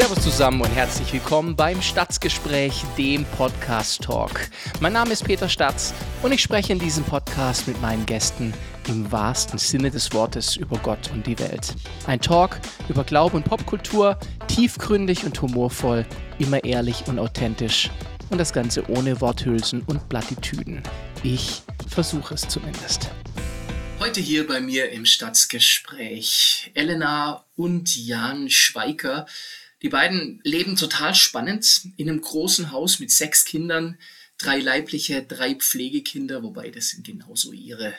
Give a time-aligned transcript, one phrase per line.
[0.00, 4.48] Servus zusammen und herzlich willkommen beim Stadtgespräch, dem Podcast Talk.
[4.80, 5.92] Mein Name ist Peter Statz
[6.22, 8.54] und ich spreche in diesem Podcast mit meinen Gästen
[8.88, 11.74] im wahrsten Sinne des Wortes über Gott und die Welt.
[12.06, 12.58] Ein Talk
[12.88, 14.18] über Glaube und Popkultur,
[14.48, 16.06] tiefgründig und humorvoll,
[16.38, 17.90] immer ehrlich und authentisch
[18.30, 20.82] und das Ganze ohne Worthülsen und Plattitüden.
[21.22, 23.10] Ich versuche es zumindest.
[23.98, 29.26] Heute hier bei mir im Stadtgespräch Elena und Jan Schweiker.
[29.82, 33.96] Die beiden leben total spannend in einem großen Haus mit sechs Kindern,
[34.42, 37.94] drei leibliche, drei Pflegekinder, wobei das sind genauso ihre.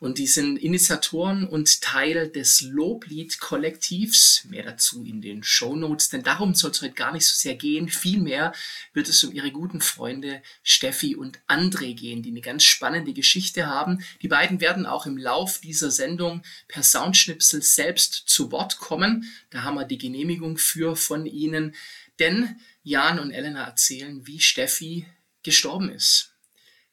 [0.00, 4.44] Und die sind Initiatoren und Teil des Loblied-Kollektivs.
[4.48, 7.54] Mehr dazu in den Show Notes, denn darum soll es heute gar nicht so sehr
[7.54, 7.88] gehen.
[7.88, 8.52] Vielmehr
[8.94, 13.66] wird es um ihre guten Freunde Steffi und André gehen, die eine ganz spannende Geschichte
[13.66, 14.02] haben.
[14.22, 19.30] Die beiden werden auch im Lauf dieser Sendung per Soundschnipsel selbst zu Wort kommen.
[19.50, 21.74] Da haben wir die Genehmigung für von ihnen.
[22.18, 25.06] Denn Jan und Elena erzählen, wie Steffi
[25.42, 26.34] gestorben ist,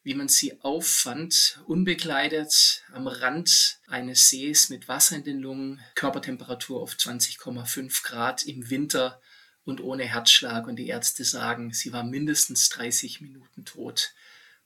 [0.03, 6.81] wie man sie auffand, unbekleidet am Rand eines Sees mit Wasser in den Lungen, Körpertemperatur
[6.81, 9.21] auf 20,5 Grad im Winter
[9.65, 10.67] und ohne Herzschlag.
[10.67, 14.13] Und die Ärzte sagen, sie war mindestens 30 Minuten tot.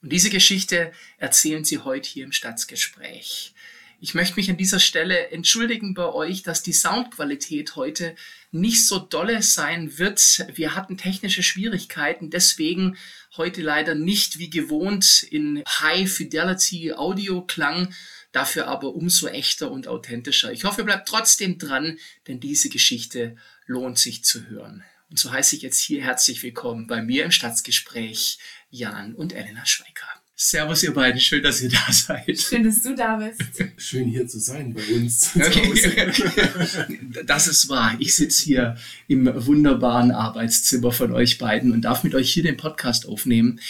[0.02, 3.54] Und diese Geschichte erzählen sie heute hier im Stadtgespräch.
[4.04, 8.14] Ich möchte mich an dieser Stelle entschuldigen bei euch, dass die Soundqualität heute
[8.50, 10.44] nicht so dolle sein wird.
[10.52, 12.98] Wir hatten technische Schwierigkeiten, deswegen
[13.38, 17.94] heute leider nicht wie gewohnt in High Fidelity Audio klang,
[18.30, 20.52] dafür aber umso echter und authentischer.
[20.52, 24.84] Ich hoffe, ihr bleibt trotzdem dran, denn diese Geschichte lohnt sich zu hören.
[25.08, 28.38] Und so heiße ich jetzt hier herzlich willkommen bei mir im Staatsgespräch
[28.68, 30.13] Jan und Elena Schweiker.
[30.36, 31.20] Servus, ihr beiden.
[31.20, 32.40] Schön, dass ihr da seid.
[32.40, 33.40] Schön, dass du da bist.
[33.76, 35.30] Schön hier zu sein bei uns.
[35.36, 36.12] Okay.
[37.26, 37.96] Das ist wahr.
[38.00, 38.76] Ich sitze hier
[39.06, 43.60] im wunderbaren Arbeitszimmer von euch beiden und darf mit euch hier den Podcast aufnehmen.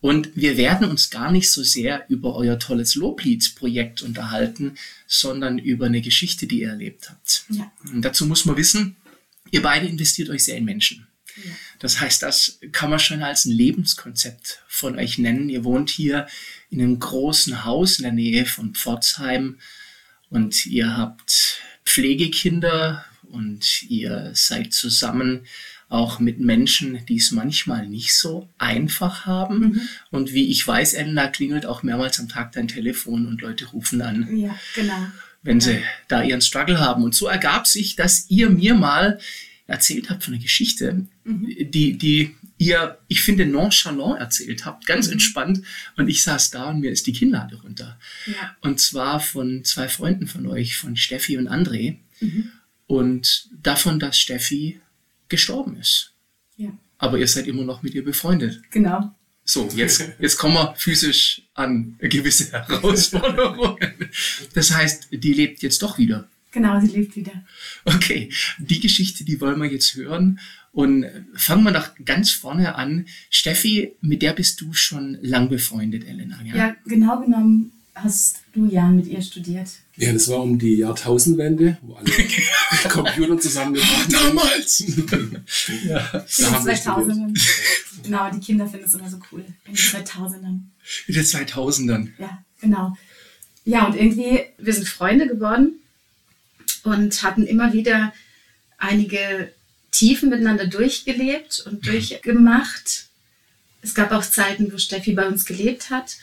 [0.00, 4.76] Und wir werden uns gar nicht so sehr über euer tolles Loblieds-Projekt unterhalten,
[5.06, 7.44] sondern über eine Geschichte, die ihr erlebt habt.
[7.50, 7.70] Ja.
[7.92, 8.96] Und dazu muss man wissen,
[9.50, 11.06] ihr beide investiert euch sehr in Menschen.
[11.36, 11.52] Ja.
[11.80, 15.48] Das heißt, das kann man schon als ein Lebenskonzept von euch nennen.
[15.48, 16.26] Ihr wohnt hier
[16.70, 19.58] in einem großen Haus in der Nähe von Pforzheim
[20.28, 25.46] und ihr habt Pflegekinder und ihr seid zusammen
[25.88, 29.58] auch mit Menschen, die es manchmal nicht so einfach haben.
[29.58, 29.88] Mhm.
[30.10, 34.00] Und wie ich weiß, Elena klingelt auch mehrmals am Tag dein Telefon und Leute rufen
[34.02, 34.36] an.
[34.36, 35.06] Ja, genau.
[35.42, 35.64] Wenn ja.
[35.64, 37.02] sie da ihren Struggle haben.
[37.02, 39.18] Und so ergab sich, dass ihr mir mal
[39.70, 41.46] erzählt habt von einer Geschichte, mhm.
[41.70, 45.14] die, die ihr, ich finde, nonchalant erzählt habt, ganz mhm.
[45.14, 45.62] entspannt.
[45.96, 47.98] Und ich saß da und mir ist die Kinnlade runter.
[48.26, 48.56] Ja.
[48.60, 51.96] Und zwar von zwei Freunden von euch, von Steffi und André.
[52.20, 52.50] Mhm.
[52.86, 54.80] Und davon, dass Steffi
[55.28, 56.12] gestorben ist.
[56.56, 56.76] Ja.
[56.98, 58.60] Aber ihr seid immer noch mit ihr befreundet.
[58.70, 59.14] Genau.
[59.44, 64.10] So, jetzt, jetzt kommen wir physisch an gewisse Herausforderungen.
[64.54, 66.28] Das heißt, die lebt jetzt doch wieder.
[66.52, 67.44] Genau, sie lebt wieder.
[67.84, 70.40] Okay, die Geschichte, die wollen wir jetzt hören.
[70.72, 73.06] Und fangen wir doch ganz vorne an.
[73.28, 76.40] Steffi, mit der bist du schon lang befreundet, Elena.
[76.44, 79.68] Ja, ja genau genommen hast du Jan mit ihr studiert.
[79.96, 82.10] Ja, das war um die Jahrtausendwende, wo alle
[82.88, 84.36] Computer zusammengebracht haben.
[84.36, 84.78] Damals!
[85.84, 88.02] ja, in den 2000ern.
[88.02, 89.44] genau, die Kinder finden es immer so cool.
[89.66, 90.60] In den 2000ern.
[91.06, 92.08] In den 2000ern.
[92.18, 92.96] Ja, genau.
[93.64, 95.80] Ja, und irgendwie, wir sind Freunde geworden
[96.84, 98.12] und hatten immer wieder
[98.78, 99.52] einige
[99.90, 101.90] Tiefen miteinander durchgelebt und mhm.
[101.90, 103.06] durchgemacht.
[103.82, 106.16] Es gab auch Zeiten, wo Steffi bei uns gelebt hat,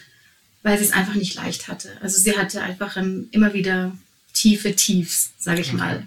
[0.64, 1.92] weil sie es einfach nicht leicht hatte.
[2.02, 3.98] Also sie hatte einfach ein, immer wieder
[4.34, 6.06] tiefe Tiefs, sage ich mal.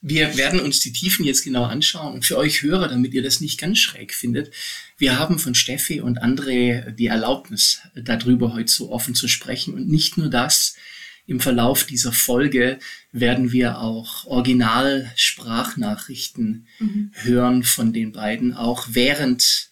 [0.00, 3.40] Wir werden uns die Tiefen jetzt genau anschauen und für euch Hörer, damit ihr das
[3.40, 4.52] nicht ganz schräg findet,
[4.96, 9.88] wir haben von Steffi und André die Erlaubnis, darüber heute so offen zu sprechen und
[9.88, 10.76] nicht nur das,
[11.26, 12.78] im Verlauf dieser Folge
[13.12, 17.12] werden wir auch Original-Sprachnachrichten mhm.
[17.14, 19.70] hören von den beiden, auch während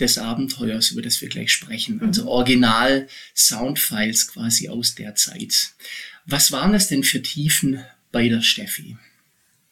[0.00, 1.96] des Abenteuers, über das wir gleich sprechen.
[1.96, 2.06] Mhm.
[2.06, 5.74] Also Original-Soundfiles quasi aus der Zeit.
[6.24, 8.96] Was waren das denn für Tiefen bei der Steffi?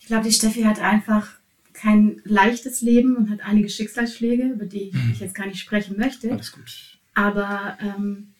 [0.00, 1.28] Ich glaube, die Steffi hat einfach
[1.72, 5.12] kein leichtes Leben und hat einige Schicksalsschläge, über die mhm.
[5.12, 6.30] ich jetzt gar nicht sprechen möchte.
[6.30, 6.98] Alles gut.
[7.14, 8.34] Aber ähm,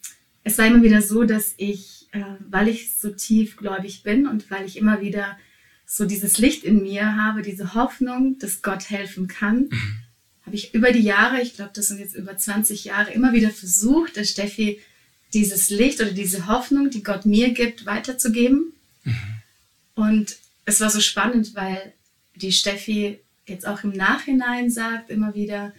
[0.47, 4.65] es war immer wieder so, dass ich, äh, weil ich so tiefgläubig bin und weil
[4.65, 5.37] ich immer wieder
[5.85, 9.97] so dieses Licht in mir habe, diese Hoffnung, dass Gott helfen kann, mhm.
[10.45, 13.49] habe ich über die Jahre, ich glaube, das sind jetzt über 20 Jahre, immer wieder
[13.49, 14.81] versucht, der Steffi
[15.33, 18.71] dieses Licht oder diese Hoffnung, die Gott mir gibt, weiterzugeben.
[19.03, 19.13] Mhm.
[19.95, 21.93] Und es war so spannend, weil
[22.35, 25.73] die Steffi jetzt auch im Nachhinein sagt immer wieder,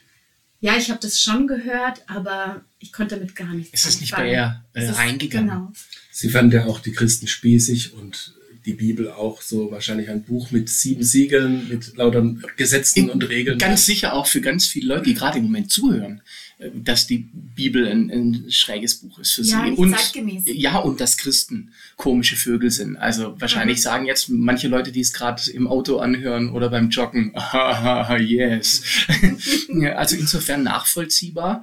[0.61, 4.15] ja, ich habe das schon gehört, aber ich konnte damit gar nichts Es ist nicht
[4.15, 5.49] bei ihr äh, reingegangen.
[5.49, 5.73] Genau.
[6.13, 8.35] Sie fand ja auch die Christen spießig und
[8.67, 13.59] die Bibel auch so wahrscheinlich ein Buch mit sieben Siegeln, mit lauter Gesetzen und Regeln.
[13.59, 16.21] Ganz sicher auch für ganz viele Leute, die gerade im Moment zuhören,
[16.59, 19.71] äh, dass die Bibel ein, ein schräges Buch ist für Ja, sie.
[19.71, 20.43] nicht und, zeitgemäß.
[20.47, 22.97] Ja, und dass Christen komische Vögel sind.
[22.97, 23.83] Also wahrscheinlich Mhm.
[23.83, 28.83] sagen jetzt manche Leute, die es gerade im Auto anhören oder beim Joggen, haha, yes.
[29.73, 31.63] ja, also insofern nachvollziehbar.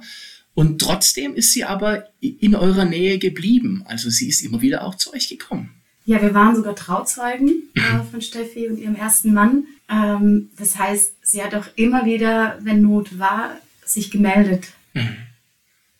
[0.56, 3.84] Und trotzdem ist sie aber in eurer Nähe geblieben.
[3.84, 5.74] Also sie ist immer wieder auch zu euch gekommen.
[6.06, 7.80] Ja, wir waren sogar Trauzeugen äh,
[8.10, 9.66] von Steffi und ihrem ersten Mann.
[9.90, 14.68] Ähm, das heißt, sie hat auch immer wieder, wenn Not war, sich gemeldet.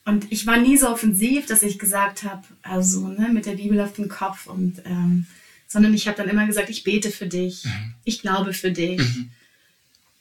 [0.05, 3.79] Und ich war nie so offensiv, dass ich gesagt habe, also ne, mit der Bibel
[3.79, 5.27] auf dem Kopf und ähm,
[5.67, 7.63] sondern ich habe dann immer gesagt, ich bete für dich,
[8.05, 9.01] ich glaube für dich,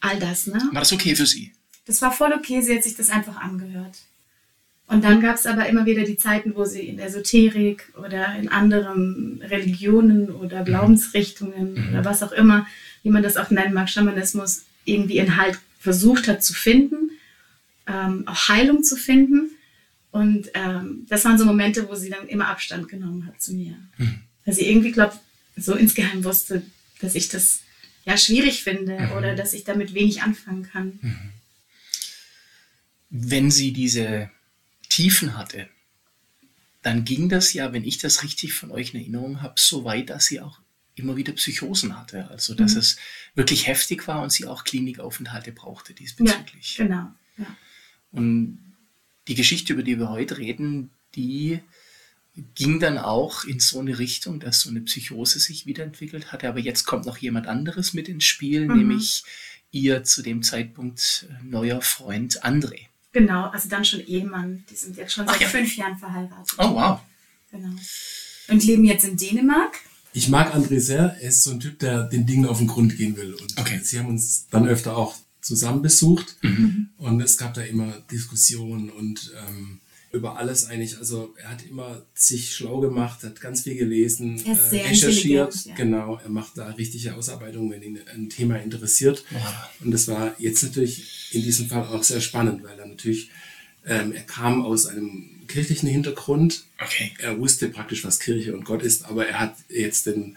[0.00, 0.46] all das.
[0.46, 0.60] Ne?
[0.72, 1.52] War das okay für sie?
[1.86, 3.96] Das war voll okay, sie hat sich das einfach angehört.
[4.88, 8.48] Und dann gab es aber immer wieder die Zeiten, wo sie in Esoterik oder in
[8.48, 12.66] anderen Religionen oder Glaubensrichtungen oder was auch immer,
[13.02, 17.10] wie man das auch nennen mag, Schamanismus, irgendwie ihren Halt versucht hat zu finden,
[17.88, 19.50] ähm, auch Heilung zu finden.
[20.12, 23.76] Und ähm, das waren so Momente, wo sie dann immer Abstand genommen hat zu mir.
[24.44, 25.18] Weil sie irgendwie, glaube
[25.56, 26.62] so insgeheim wusste,
[27.00, 27.60] dass ich das
[28.04, 31.00] ja schwierig finde oder dass ich damit wenig anfangen kann.
[33.10, 34.30] wenn sie diese
[34.96, 35.68] Tiefen hatte,
[36.82, 40.08] dann ging das ja, wenn ich das richtig von euch in Erinnerung habe, so weit,
[40.10, 40.60] dass sie auch
[40.94, 42.30] immer wieder Psychosen hatte.
[42.30, 42.78] Also, dass Mhm.
[42.78, 42.96] es
[43.34, 46.76] wirklich heftig war und sie auch Klinikaufenthalte brauchte Ja, diesbezüglich.
[46.78, 47.12] genau.
[47.36, 47.56] Ja.
[48.12, 48.58] Und
[49.28, 51.60] die Geschichte, über die wir heute reden, die
[52.54, 56.48] ging dann auch in so eine Richtung, dass so eine Psychose sich wiederentwickelt hatte.
[56.48, 58.76] Aber jetzt kommt noch jemand anderes mit ins Spiel, Mhm.
[58.76, 59.24] nämlich
[59.72, 62.86] ihr zu dem Zeitpunkt äh, neuer Freund André.
[63.16, 64.62] Genau, also dann schon Ehemann.
[64.70, 65.48] Die sind jetzt schon Ach seit ja.
[65.48, 66.54] fünf Jahren verheiratet.
[66.58, 67.00] Oh, wow.
[67.50, 67.70] Genau.
[68.48, 69.74] Und leben jetzt in Dänemark.
[70.12, 71.16] Ich mag André sehr.
[71.18, 73.32] Er ist so ein Typ, der den Dingen auf den Grund gehen will.
[73.32, 73.80] Und Okay.
[73.82, 76.36] sie haben uns dann öfter auch zusammen besucht.
[76.42, 76.90] Mhm.
[76.98, 79.80] Und es gab da immer Diskussionen und ähm,
[80.16, 80.98] über alles eigentlich.
[80.98, 85.54] Also er hat immer sich schlau gemacht, hat ganz viel gelesen, Er ist sehr recherchiert.
[85.66, 85.74] ja.
[85.74, 89.24] Genau, er macht da richtige Ausarbeitungen, wenn ihn ein Thema interessiert.
[89.80, 93.30] Und das war jetzt natürlich in diesem Fall auch sehr spannend, weil er natürlich,
[93.86, 97.12] ähm, er kam aus einem kirchlichen Hintergrund, Okay.
[97.18, 100.36] er wusste praktisch, was Kirche und Gott ist, aber er hat jetzt den,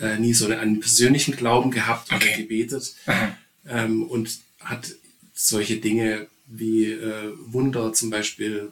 [0.00, 2.42] äh, nie so einen, einen persönlichen Glauben gehabt oder Okay.
[2.42, 3.36] gebetet Aha.
[3.68, 4.90] ähm, und hat
[5.34, 8.70] solche Dinge wie äh, Wunder zum Beispiel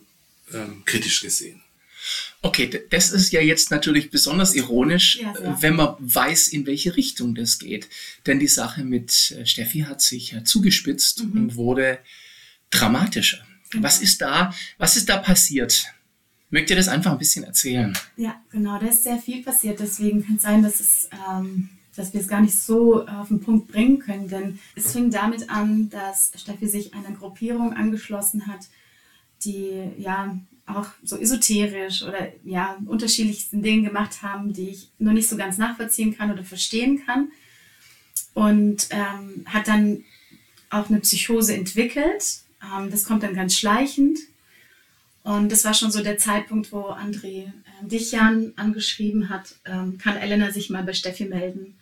[0.53, 1.61] ähm, kritisch gesehen.
[2.43, 5.45] Okay, das ist ja jetzt natürlich besonders ironisch, Ja, sehr.
[5.47, 7.89] äh, wenn man weiß, in welche Richtung das geht.
[8.27, 11.99] Denn die Sache mit äh, Steffi hat sich ja zugespitzt und wurde
[12.71, 13.39] dramatischer.
[13.77, 15.87] Was ist da, was ist da passiert?
[16.51, 17.97] Mögt ihr das einfach ein bisschen erzählen?
[18.17, 19.81] Ja, genau, da ist sehr viel passiert.
[19.81, 23.41] Deswegen kann es sein, dass, es, ähm, dass wir es gar nicht so auf den
[23.41, 24.29] Punkt bringen können.
[24.29, 28.61] Denn es fing damit an, dass Steffi sich einer Gruppierung angeschlossen hat,
[29.45, 35.29] die ja auch so esoterisch oder ja unterschiedlichsten Dinge gemacht haben, die ich noch nicht
[35.29, 37.29] so ganz nachvollziehen kann oder verstehen kann.
[38.33, 40.05] Und ähm, hat dann
[40.71, 42.41] auch eine Psychose entwickelt.
[42.63, 44.19] Ähm, das kommt dann ganz schleichend.
[45.23, 47.45] Und das war schon so der Zeitpunkt, wo André
[47.81, 51.75] ähm, dich, Jan, angeschrieben hat, ähm, kann Elena sich mal bei Steffi melden.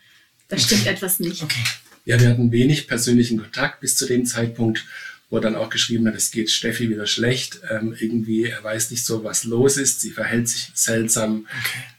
[0.48, 1.42] Da stimmt etwas nicht.
[1.42, 1.64] Okay.
[2.04, 4.84] Ja, wir hatten wenig persönlichen Kontakt bis zu dem Zeitpunkt,
[5.32, 7.60] wo er dann auch geschrieben hat, es geht Steffi wieder schlecht.
[7.70, 10.02] Ähm, irgendwie, er weiß nicht so, was los ist.
[10.02, 11.46] Sie verhält sich seltsam.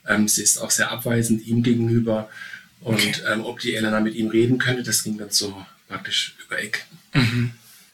[0.06, 2.30] Ähm, sie ist auch sehr abweisend ihm gegenüber.
[2.80, 3.14] Und Okay.
[3.32, 6.86] ähm, ob die Elena mit ihm reden könnte, das ging dann so praktisch über Eck.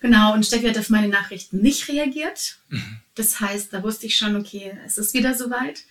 [0.00, 2.58] Genau, und Steffi hat auf meine Nachrichten nicht reagiert.
[3.14, 5.84] Das heißt, da wusste ich schon, okay, es ist wieder soweit.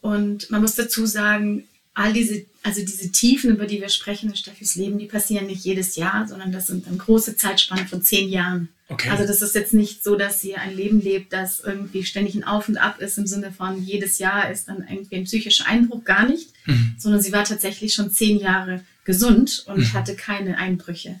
[0.00, 4.36] Und man muss dazu sagen, all diese, also diese Tiefen, über die wir sprechen in
[4.36, 8.28] Steffis Leben, die passieren nicht jedes Jahr, sondern das sind dann große Zeitspannen von zehn
[8.30, 8.68] Jahren.
[8.88, 9.10] Okay.
[9.10, 12.44] Also das ist jetzt nicht so, dass sie ein Leben lebt, das irgendwie ständig ein
[12.44, 16.04] Auf und Ab ist, im Sinne von jedes Jahr ist dann irgendwie ein psychischer Einbruch,
[16.04, 16.50] gar nicht,
[16.98, 21.20] sondern sie war tatsächlich schon zehn Jahre gesund und hatte keine Einbrüche.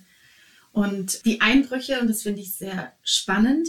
[0.72, 3.68] Und die Einbrüche, und das finde ich sehr spannend,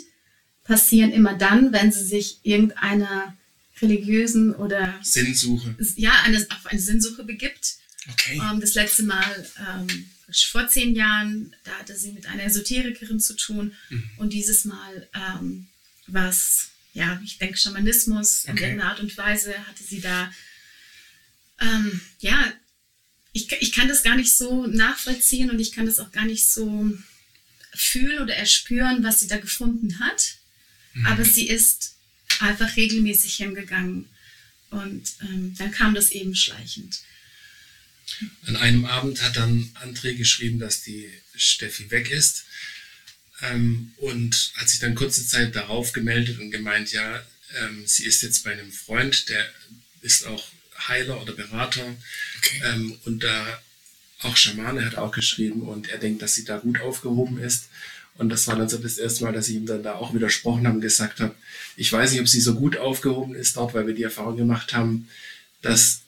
[0.63, 3.35] passieren immer dann, wenn sie sich irgendeiner
[3.83, 5.75] religiösen oder Sinnsuche.
[5.95, 7.75] ja, eine, auf eine Sinnsuche begibt.
[8.11, 8.41] Okay.
[8.41, 10.09] Ähm, das letzte Mal ähm,
[10.49, 13.73] vor zehn Jahren, da hatte sie mit einer Esoterikerin zu tun.
[14.17, 15.67] Und dieses Mal ähm,
[16.07, 18.63] war es, ja, ich denke, Schamanismus in Okay.
[18.63, 20.31] irgendeiner Art und Weise hatte sie da,
[21.61, 22.51] ähm, ja,
[23.31, 26.49] ich, ich kann das gar nicht so nachvollziehen und ich kann das auch gar nicht
[26.51, 26.91] so
[27.73, 30.35] fühlen oder erspüren, was sie da gefunden hat.
[30.93, 31.05] Mhm.
[31.07, 31.95] Aber sie ist
[32.41, 34.09] einfach regelmäßig hingegangen.
[34.69, 37.01] Und ähm, dann kam das eben schleichend.
[38.45, 42.45] An einem Abend hat dann André geschrieben, dass die Steffi weg ist.
[43.41, 47.23] Ähm, und hat sich dann kurze Zeit darauf gemeldet und gemeint, ja,
[47.59, 49.47] ähm, sie ist jetzt bei einem Freund, der
[50.01, 50.47] ist auch
[50.87, 51.95] Heiler oder Berater.
[52.37, 52.61] Okay.
[52.65, 53.61] Ähm, und da
[54.21, 57.65] auch Schamane hat auch geschrieben und er denkt, dass sie da gut aufgehoben ist.
[58.17, 60.67] Und das war dann so das erste Mal, dass ich ihm dann da auch widersprochen
[60.67, 61.33] habe und gesagt habe,
[61.75, 64.73] ich weiß nicht, ob sie so gut aufgehoben ist dort, weil wir die Erfahrung gemacht
[64.73, 65.07] haben,
[65.61, 66.01] dass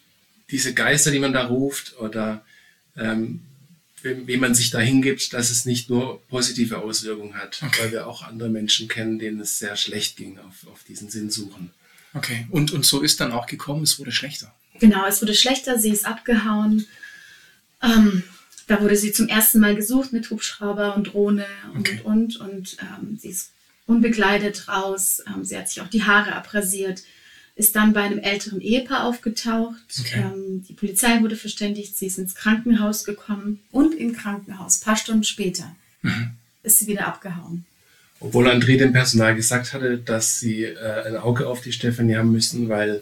[0.51, 2.45] diese Geister, die man da ruft oder
[2.95, 3.41] ähm,
[4.03, 7.81] wem man sich da hingibt, dass es nicht nur positive Auswirkungen hat, okay.
[7.81, 11.71] weil wir auch andere Menschen kennen, denen es sehr schlecht ging auf, auf diesen Sinnsuchen.
[12.13, 14.53] Okay, und, und so ist dann auch gekommen, es wurde schlechter.
[14.79, 16.85] Genau, es wurde schlechter, sie ist abgehauen.
[17.81, 18.23] Ähm,
[18.67, 22.01] da wurde sie zum ersten Mal gesucht mit Hubschrauber und Drohne und okay.
[22.03, 22.77] und und.
[22.81, 23.51] Ähm, sie ist
[23.87, 25.21] unbekleidet raus.
[25.27, 27.03] Ähm, sie hat sich auch die Haare abrasiert.
[27.55, 29.77] Ist dann bei einem älteren Ehepaar aufgetaucht.
[29.99, 30.21] Okay.
[30.21, 31.95] Ähm, die Polizei wurde verständigt.
[31.95, 33.61] Sie ist ins Krankenhaus gekommen.
[33.71, 36.31] Und im Krankenhaus, ein paar Stunden später, mhm.
[36.63, 37.65] ist sie wieder abgehauen.
[38.19, 42.31] Obwohl André dem Personal gesagt hatte, dass sie äh, ein Auge auf die Stefanie haben
[42.31, 43.01] müssen, weil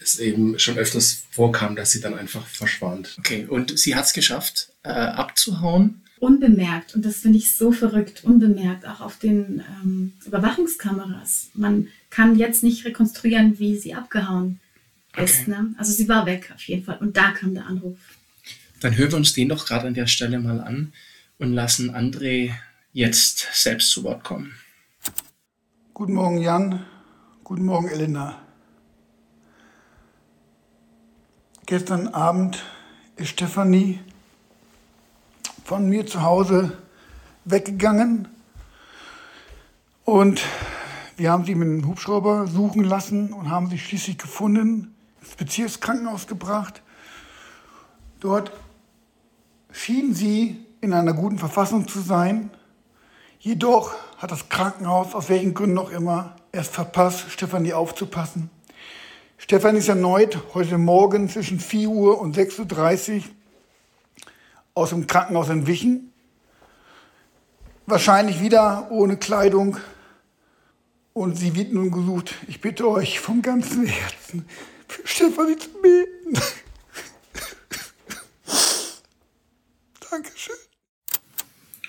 [0.00, 3.16] es eben schon öfters vorkam, dass sie dann einfach verschwand.
[3.18, 6.02] Okay, und sie hat es geschafft, äh, abzuhauen?
[6.18, 6.94] Unbemerkt.
[6.94, 11.48] Und das finde ich so verrückt, unbemerkt, auch auf den ähm, Überwachungskameras.
[11.54, 14.60] Man kann jetzt nicht rekonstruieren, wie sie abgehauen
[15.16, 15.42] ist.
[15.42, 15.50] Okay.
[15.50, 15.74] Ne?
[15.78, 16.98] Also sie war weg auf jeden Fall.
[16.98, 17.96] Und da kam der Anruf.
[18.80, 20.92] Dann hören wir uns den doch gerade an der Stelle mal an
[21.38, 22.52] und lassen André
[22.92, 24.54] jetzt selbst zu Wort kommen.
[25.94, 26.84] Guten Morgen, Jan.
[27.44, 28.42] Guten Morgen, Elena.
[31.70, 32.64] Gestern Abend
[33.14, 34.00] ist Stefanie
[35.64, 36.76] von mir zu Hause
[37.44, 38.26] weggegangen
[40.04, 40.42] und
[41.16, 46.26] wir haben sie mit einem Hubschrauber suchen lassen und haben sie schließlich gefunden, ins Bezirkskrankenhaus
[46.26, 46.82] gebracht.
[48.18, 48.50] Dort
[49.70, 52.50] schien sie in einer guten Verfassung zu sein.
[53.38, 58.50] Jedoch hat das Krankenhaus, aus welchen Gründen auch immer, erst verpasst, Stefanie aufzupassen.
[59.42, 63.22] Stefan ist erneut heute Morgen zwischen 4 Uhr und 6.30 Uhr
[64.74, 66.12] aus dem Krankenhaus entwichen.
[67.86, 69.78] Wahrscheinlich wieder ohne Kleidung.
[71.14, 72.34] Und sie wird nun gesucht.
[72.48, 74.44] Ich bitte euch vom ganzen Herzen
[74.86, 76.34] für Stefanie zu beten.
[80.10, 80.56] Dankeschön.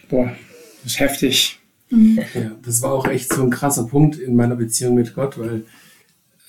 [0.10, 0.36] Boah,
[0.84, 1.60] das ist heftig.
[1.90, 2.24] Ja,
[2.64, 5.66] das war auch echt so ein krasser Punkt in meiner Beziehung mit Gott, weil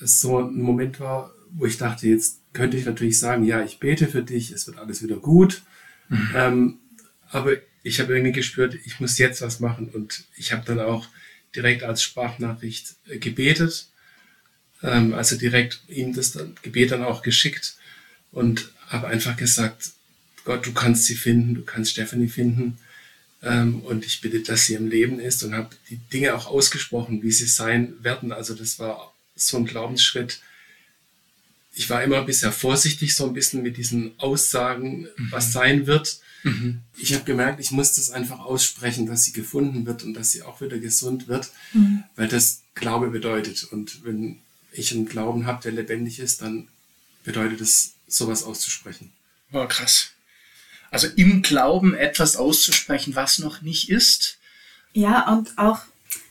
[0.02, 3.78] es so ein Moment war, wo ich dachte, jetzt könnte ich natürlich sagen, ja, ich
[3.78, 5.62] bete für dich, es wird alles wieder gut.
[6.08, 6.30] Mhm.
[6.34, 6.78] Ähm,
[7.30, 11.08] aber ich habe irgendwie gespürt, ich muss jetzt was machen und ich habe dann auch
[11.54, 13.88] direkt als Sprachnachricht äh, gebetet,
[14.82, 17.76] ähm, also direkt ihm das dann, Gebet dann auch geschickt
[18.30, 19.92] und habe einfach gesagt,
[20.44, 22.78] Gott, du kannst sie finden, du kannst Stephanie finden
[23.42, 27.22] ähm, und ich bitte, dass sie im Leben ist und habe die Dinge auch ausgesprochen,
[27.22, 28.32] wie sie sein werden.
[28.32, 29.14] Also das war
[29.46, 30.40] so ein Glaubensschritt.
[31.74, 35.28] Ich war immer bisher vorsichtig, so ein bisschen mit diesen Aussagen, mhm.
[35.30, 36.18] was sein wird.
[36.42, 36.80] Mhm.
[36.96, 40.42] Ich habe gemerkt, ich muss das einfach aussprechen, dass sie gefunden wird und dass sie
[40.42, 42.04] auch wieder gesund wird, mhm.
[42.16, 43.64] weil das Glaube bedeutet.
[43.64, 44.38] Und wenn
[44.72, 46.68] ich einen Glauben habe, der lebendig ist, dann
[47.24, 49.10] bedeutet es, sowas auszusprechen.
[49.52, 50.10] Oh, krass.
[50.90, 54.36] Also im Glauben etwas auszusprechen, was noch nicht ist.
[54.92, 55.80] Ja, und auch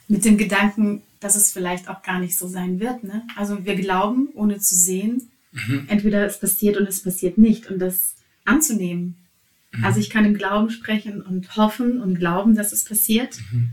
[0.08, 3.06] mit dem Gedanken, dass es vielleicht auch gar nicht so sein wird.
[3.06, 3.24] Ne?
[3.38, 5.86] Also wir glauben, ohne zu sehen, mhm.
[5.88, 9.16] entweder es passiert und es passiert nicht und das anzunehmen.
[9.72, 9.86] Mhm.
[9.86, 13.38] Also ich kann im Glauben sprechen und hoffen und glauben, dass es passiert.
[13.52, 13.70] Mhm.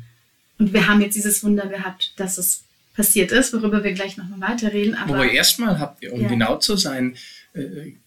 [0.59, 2.65] Und wir haben jetzt dieses Wunder gehabt, dass es
[2.95, 4.95] passiert ist, worüber wir gleich nochmal weiterreden.
[4.95, 6.29] Aber, aber erstmal habt ihr, um ja.
[6.29, 7.17] genau zu sein,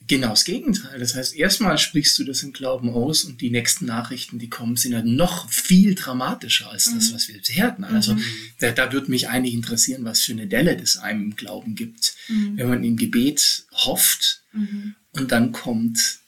[0.08, 1.00] genau das Gegenteil.
[1.00, 4.76] Das heißt, erstmal sprichst du das im Glauben aus und die nächsten Nachrichten, die kommen,
[4.76, 7.16] sind ja noch viel dramatischer als das, mhm.
[7.16, 7.84] was wir bisher hatten.
[7.84, 8.24] Also mhm.
[8.60, 12.16] da, da würde mich eigentlich interessieren, was für eine Delle das einem im Glauben gibt,
[12.28, 12.58] mhm.
[12.58, 14.96] wenn man im Gebet hofft mhm.
[15.12, 16.20] und dann kommt,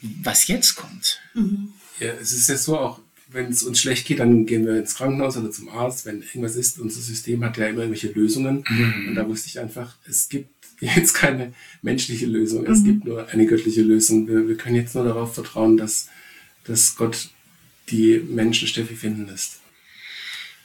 [0.00, 1.20] was jetzt kommt.
[1.34, 1.72] Mhm.
[2.00, 4.94] Ja, es ist ja so auch, wenn es uns schlecht geht, dann gehen wir ins
[4.94, 6.04] Krankenhaus oder zum Arzt.
[6.04, 8.64] Wenn irgendwas ist, unser System hat ja immer irgendwelche Lösungen.
[8.68, 9.08] Mhm.
[9.08, 10.50] Und da wusste ich einfach, es gibt
[10.82, 12.66] jetzt keine menschliche Lösung.
[12.66, 12.84] Es mhm.
[12.84, 14.26] gibt nur eine göttliche Lösung.
[14.28, 16.08] Wir, wir können jetzt nur darauf vertrauen, dass,
[16.64, 17.30] dass Gott
[17.88, 19.60] die Menschen Steffi finden lässt.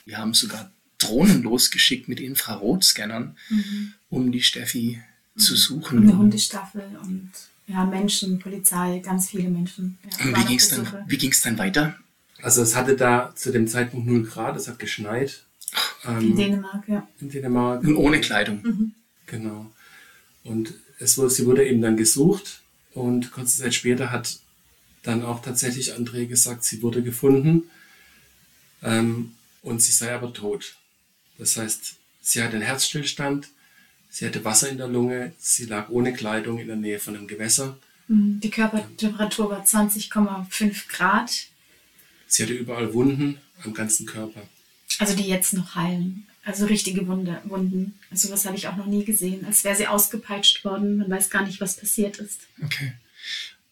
[0.04, 3.92] Wir haben sogar Drohnen losgeschickt mit Infrarotscannern, mhm.
[4.08, 4.98] um die Steffi
[5.34, 5.40] mhm.
[5.40, 6.02] zu suchen.
[6.02, 7.30] Eine Hundestaffel und
[7.66, 9.98] ja, Menschen, Polizei, ganz viele Menschen.
[10.02, 11.96] Ja, Und wie ging es dann, wie ging's dann weiter?
[12.42, 15.44] Also es hatte da zu dem Zeitpunkt 0 Grad, es hat geschneit.
[16.06, 17.06] Ähm, in Dänemark, ja.
[17.20, 17.82] In Dänemark.
[17.82, 18.62] Und ohne Kleidung.
[18.62, 18.94] Mhm.
[19.26, 19.70] Genau.
[20.44, 24.38] Und es wurde, sie wurde eben dann gesucht und kurze Zeit später hat
[25.02, 27.70] dann auch tatsächlich André gesagt, sie wurde gefunden
[28.82, 30.76] ähm, und sie sei aber tot.
[31.38, 33.48] Das heißt, sie hatte einen Herzstillstand,
[34.10, 37.28] sie hatte Wasser in der Lunge, sie lag ohne Kleidung in der Nähe von einem
[37.28, 37.78] Gewässer.
[38.08, 38.40] Mhm.
[38.40, 41.30] Die Körpertemperatur war 20,5 Grad.
[42.26, 44.42] Sie hatte überall Wunden am ganzen Körper.
[44.98, 46.26] Also die jetzt noch heilen.
[46.48, 48.00] Also richtige Wunde, Wunden.
[48.10, 49.44] Also was habe ich auch noch nie gesehen.
[49.44, 50.96] Als wäre sie ausgepeitscht worden.
[50.96, 52.40] Man weiß gar nicht, was passiert ist.
[52.64, 52.94] Okay.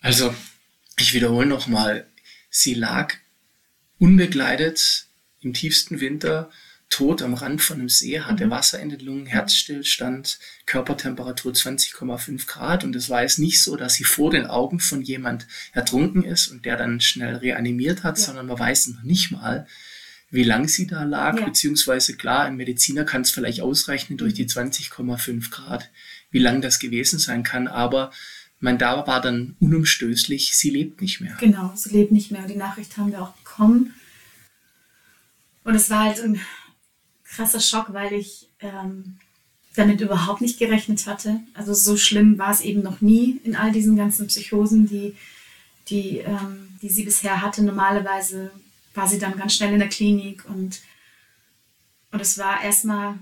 [0.02, 0.34] Also
[0.98, 2.06] ich wiederhole nochmal.
[2.50, 3.14] Sie lag
[3.98, 5.06] unbegleitet
[5.40, 6.50] im tiefsten Winter
[6.90, 8.50] tot am Rand von einem See, hatte mhm.
[8.50, 12.84] Wasser in den Lungen, Herzstillstand, Körpertemperatur 20,5 Grad.
[12.84, 16.48] Und es war jetzt nicht so, dass sie vor den Augen von jemand ertrunken ist
[16.48, 18.24] und der dann schnell reanimiert hat, ja.
[18.24, 19.66] sondern man weiß noch nicht mal,
[20.30, 21.44] wie lang sie da lag, ja.
[21.44, 25.40] beziehungsweise klar, ein Mediziner kann es vielleicht ausrechnen durch die 20,5 mhm.
[25.50, 25.90] Grad,
[26.30, 28.10] wie lang das gewesen sein kann, aber
[28.58, 31.36] man da war dann unumstößlich, sie lebt nicht mehr.
[31.38, 32.46] Genau, sie lebt nicht mehr.
[32.46, 33.94] Die Nachricht haben wir auch bekommen.
[35.62, 36.40] Und es war halt ein
[37.24, 39.18] krasser Schock, weil ich ähm,
[39.74, 41.40] damit überhaupt nicht gerechnet hatte.
[41.54, 45.14] Also so schlimm war es eben noch nie in all diesen ganzen Psychosen, die,
[45.88, 47.62] die, ähm, die sie bisher hatte.
[47.62, 48.50] Normalerweise
[48.96, 50.80] war sie dann ganz schnell in der Klinik und,
[52.12, 53.18] und es war erstmal,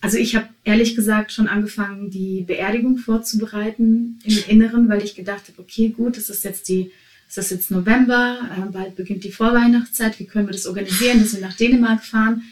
[0.00, 5.48] also ich habe ehrlich gesagt schon angefangen, die Beerdigung vorzubereiten im Inneren, weil ich gedacht
[5.48, 6.90] habe, okay, gut, es ist jetzt die,
[7.28, 11.34] es ist jetzt November, äh, bald beginnt die Vorweihnachtszeit, wie können wir das organisieren, dass
[11.34, 12.42] wir nach Dänemark fahren?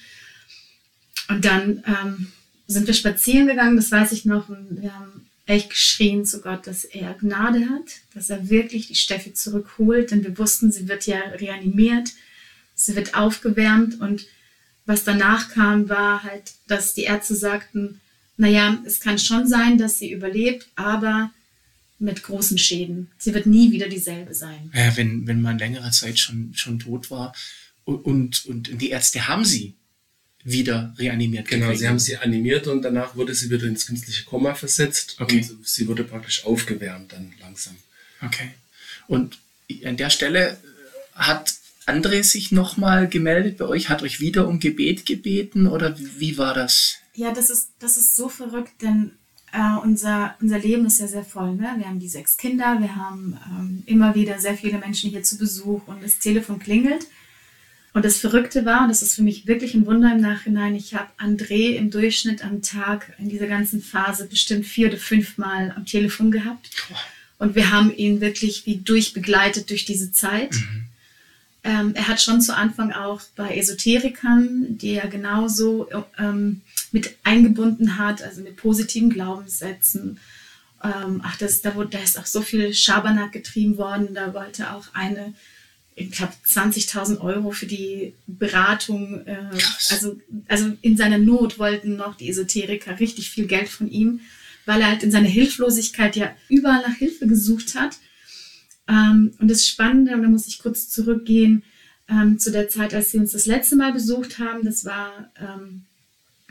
[1.29, 2.29] Und dann ähm,
[2.67, 6.67] sind wir spazieren gegangen, das weiß ich noch, und wir haben echt geschrien zu Gott,
[6.67, 11.07] dass er Gnade hat, dass er wirklich die Steffi zurückholt, denn wir wussten, sie wird
[11.07, 12.11] ja reanimiert,
[12.75, 14.27] sie wird aufgewärmt und
[14.85, 18.01] was danach kam, war halt, dass die Ärzte sagten,
[18.37, 21.31] naja, es kann schon sein, dass sie überlebt, aber
[21.99, 23.11] mit großen Schäden.
[23.19, 24.71] Sie wird nie wieder dieselbe sein.
[24.75, 27.35] Ja, wenn, wenn man längere Zeit schon, schon tot war
[27.85, 29.75] und, und, und die Ärzte haben sie
[30.51, 31.49] wieder reanimiert.
[31.49, 31.81] Genau, gekriegt.
[31.81, 35.39] sie haben sie animiert und danach wurde sie wieder ins künstliche Koma versetzt okay.
[35.39, 37.77] und sie wurde praktisch aufgewärmt dann langsam.
[38.25, 38.51] Okay.
[39.07, 39.39] Und
[39.85, 40.57] an der Stelle äh,
[41.15, 41.55] hat
[41.87, 46.55] André sich nochmal gemeldet bei euch, hat euch wieder um Gebet gebeten oder wie war
[46.55, 46.97] das?
[47.15, 49.13] Ja, das ist, das ist so verrückt, denn
[49.53, 51.55] äh, unser, unser Leben ist ja sehr voll.
[51.55, 51.75] Ne?
[51.79, 55.39] Wir haben die sechs Kinder, wir haben ähm, immer wieder sehr viele Menschen hier zu
[55.39, 57.07] Besuch und das Telefon klingelt.
[57.99, 60.95] Und das Verrückte war, und das ist für mich wirklich ein Wunder im Nachhinein, ich
[60.95, 65.73] habe André im Durchschnitt am Tag in dieser ganzen Phase bestimmt vier oder fünf Mal
[65.75, 66.71] am Telefon gehabt.
[67.41, 70.55] Und wir haben ihn wirklich wie durchbegleitet durch diese Zeit.
[70.55, 70.85] Mhm.
[71.65, 75.89] Ähm, er hat schon zu Anfang auch bei Esoterikern, die er genauso
[76.21, 76.61] ähm,
[76.93, 80.21] mit eingebunden hat, also mit positiven Glaubenssätzen.
[80.85, 84.15] Ähm, ach, das, da, wurde, da ist auch so viel Schabernack getrieben worden.
[84.15, 85.35] Da wollte auch eine
[85.99, 89.27] ich glaube, 20.000 Euro für die Beratung.
[89.27, 89.51] Äh,
[89.91, 94.21] also, also in seiner Not wollten noch die Esoteriker richtig viel Geld von ihm,
[94.65, 97.97] weil er halt in seiner Hilflosigkeit ja überall nach Hilfe gesucht hat.
[98.87, 101.63] Ähm, und das Spannende, und da muss ich kurz zurückgehen,
[102.09, 105.83] ähm, zu der Zeit, als sie uns das letzte Mal besucht haben, das war ähm,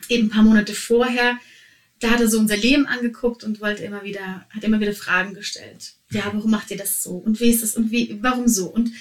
[0.09, 1.37] eben ein paar Monate vorher,
[1.99, 5.33] da hat er so unser Leben angeguckt und wollte immer wieder, hat immer wieder Fragen
[5.33, 5.93] gestellt.
[6.11, 7.11] Ja, warum macht ihr das so?
[7.11, 7.75] Und wie ist das?
[7.75, 8.67] Und wie, warum so?
[8.67, 8.91] Und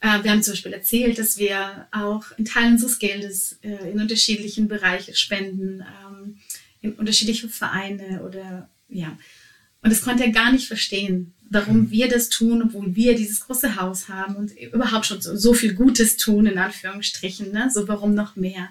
[0.00, 4.66] wir haben zum Beispiel erzählt, dass wir auch einen Teil unseres Geldes äh, in unterschiedlichen
[4.66, 6.38] Bereiche spenden, ähm,
[6.80, 9.18] in unterschiedliche Vereine oder ja.
[9.82, 11.90] Und das konnte er gar nicht verstehen, warum mhm.
[11.90, 15.74] wir das tun, obwohl wir dieses große Haus haben und überhaupt schon so, so viel
[15.74, 17.50] Gutes tun, in Anführungsstrichen.
[17.50, 17.70] Ne?
[17.72, 18.68] So, warum noch mehr?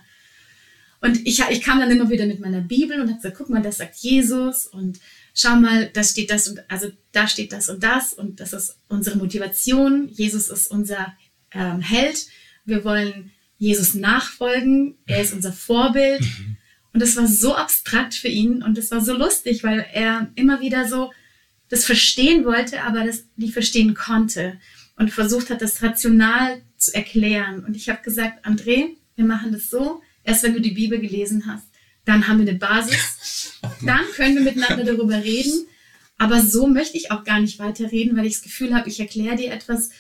[1.02, 3.62] Und ich, ich kam dann immer wieder mit meiner Bibel und habe gesagt, guck mal,
[3.62, 5.00] das sagt Jesus und
[5.34, 8.78] schau mal, da steht das und also da steht das und das und das ist
[8.90, 10.10] unsere Motivation.
[10.10, 11.14] Jesus ist unser
[11.54, 12.28] ähm, Held.
[12.66, 14.98] Wir wollen Jesus nachfolgen.
[15.06, 16.22] Er ist unser Vorbild.
[16.22, 16.58] Mhm.
[16.94, 20.60] Und das war so abstrakt für ihn und das war so lustig, weil er immer
[20.60, 21.12] wieder so
[21.70, 24.60] das verstehen wollte, aber das nicht verstehen konnte
[24.96, 27.64] und versucht hat, das rational zu erklären.
[27.64, 31.46] Und ich habe gesagt, André, wir machen das so, erst wenn du die Bibel gelesen
[31.46, 31.68] hast,
[32.06, 35.68] dann haben wir eine Basis, dann können wir miteinander darüber reden.
[36.18, 39.36] Aber so möchte ich auch gar nicht weiterreden, weil ich das Gefühl habe, ich erkläre
[39.36, 39.92] dir etwas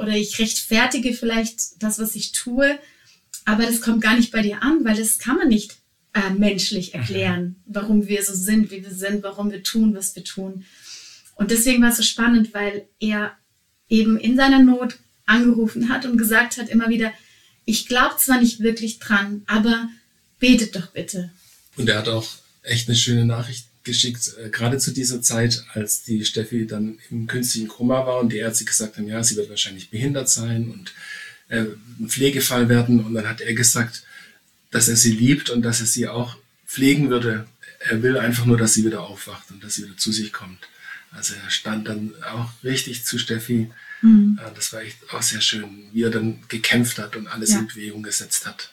[0.00, 2.78] oder ich rechtfertige vielleicht das, was ich tue,
[3.44, 5.76] aber das kommt gar nicht bei dir an, weil das kann man nicht
[6.14, 10.24] äh, menschlich erklären, warum wir so sind, wie wir sind, warum wir tun, was wir
[10.24, 10.64] tun.
[11.36, 13.36] Und deswegen war es so spannend, weil er
[13.88, 17.12] eben in seiner Not angerufen hat und gesagt hat immer wieder,
[17.64, 19.88] ich glaube zwar nicht wirklich dran, aber
[20.38, 21.30] betet doch bitte.
[21.76, 22.28] Und er hat auch
[22.62, 27.26] echt eine schöne Nachricht geschickt, äh, gerade zu dieser Zeit, als die Steffi dann im
[27.26, 30.92] künstlichen Koma war und die Ärzte gesagt haben, ja, sie wird wahrscheinlich behindert sein und
[31.48, 31.64] äh,
[31.98, 33.04] ein Pflegefall werden.
[33.04, 34.04] Und dann hat er gesagt,
[34.70, 37.46] dass er sie liebt und dass er sie auch pflegen würde.
[37.80, 40.68] Er will einfach nur, dass sie wieder aufwacht und dass sie wieder zu sich kommt.
[41.12, 43.70] Also er stand dann auch richtig zu Steffi.
[44.02, 44.38] Mhm.
[44.40, 47.60] Äh, das war echt auch sehr schön, wie er dann gekämpft hat und alles ja.
[47.60, 48.72] in Bewegung gesetzt hat.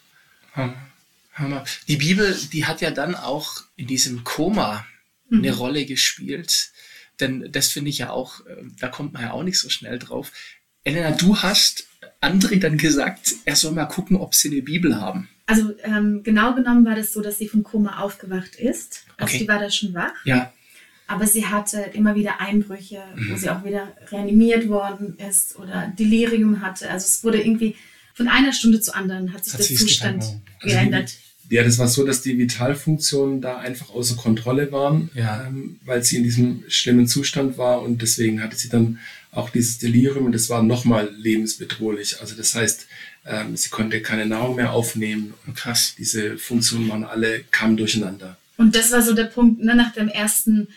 [1.34, 1.63] Hammer.
[1.88, 4.86] Die Bibel, die hat ja dann auch in diesem Koma
[5.30, 5.40] mhm.
[5.40, 6.72] eine Rolle gespielt.
[7.20, 10.00] Denn das finde ich ja auch, äh, da kommt man ja auch nicht so schnell
[10.00, 10.32] drauf.
[10.84, 11.88] Elena, du hast
[12.22, 15.28] André dann gesagt, er soll mal gucken, ob sie eine Bibel haben.
[15.46, 19.06] Also ähm, genau genommen war das so, dass sie vom Koma aufgewacht ist.
[19.18, 19.44] Also okay.
[19.44, 20.13] die war da schon wach.
[20.26, 20.54] Ja.
[21.08, 23.32] Aber sie hatte immer wieder Einbrüche, mhm.
[23.32, 26.90] wo sie auch wieder reanimiert worden ist oder Delirium hatte.
[26.90, 27.76] Also es wurde irgendwie
[28.13, 30.26] von einer Stunde zur anderen hat sich hat der Zustand
[30.62, 31.04] geändert.
[31.04, 35.46] Also ja, das war so, dass die Vitalfunktionen da einfach außer Kontrolle waren, ja.
[35.46, 39.00] ähm, weil sie in diesem schlimmen Zustand war und deswegen hatte sie dann
[39.32, 42.20] auch dieses Delirium und das war nochmal lebensbedrohlich.
[42.20, 42.88] Also das heißt,
[43.26, 48.38] ähm, sie konnte keine Nahrung mehr aufnehmen und krass, diese Funktionen waren alle, kamen durcheinander.
[48.58, 50.68] Und das war so der Punkt, ne, nach dem ersten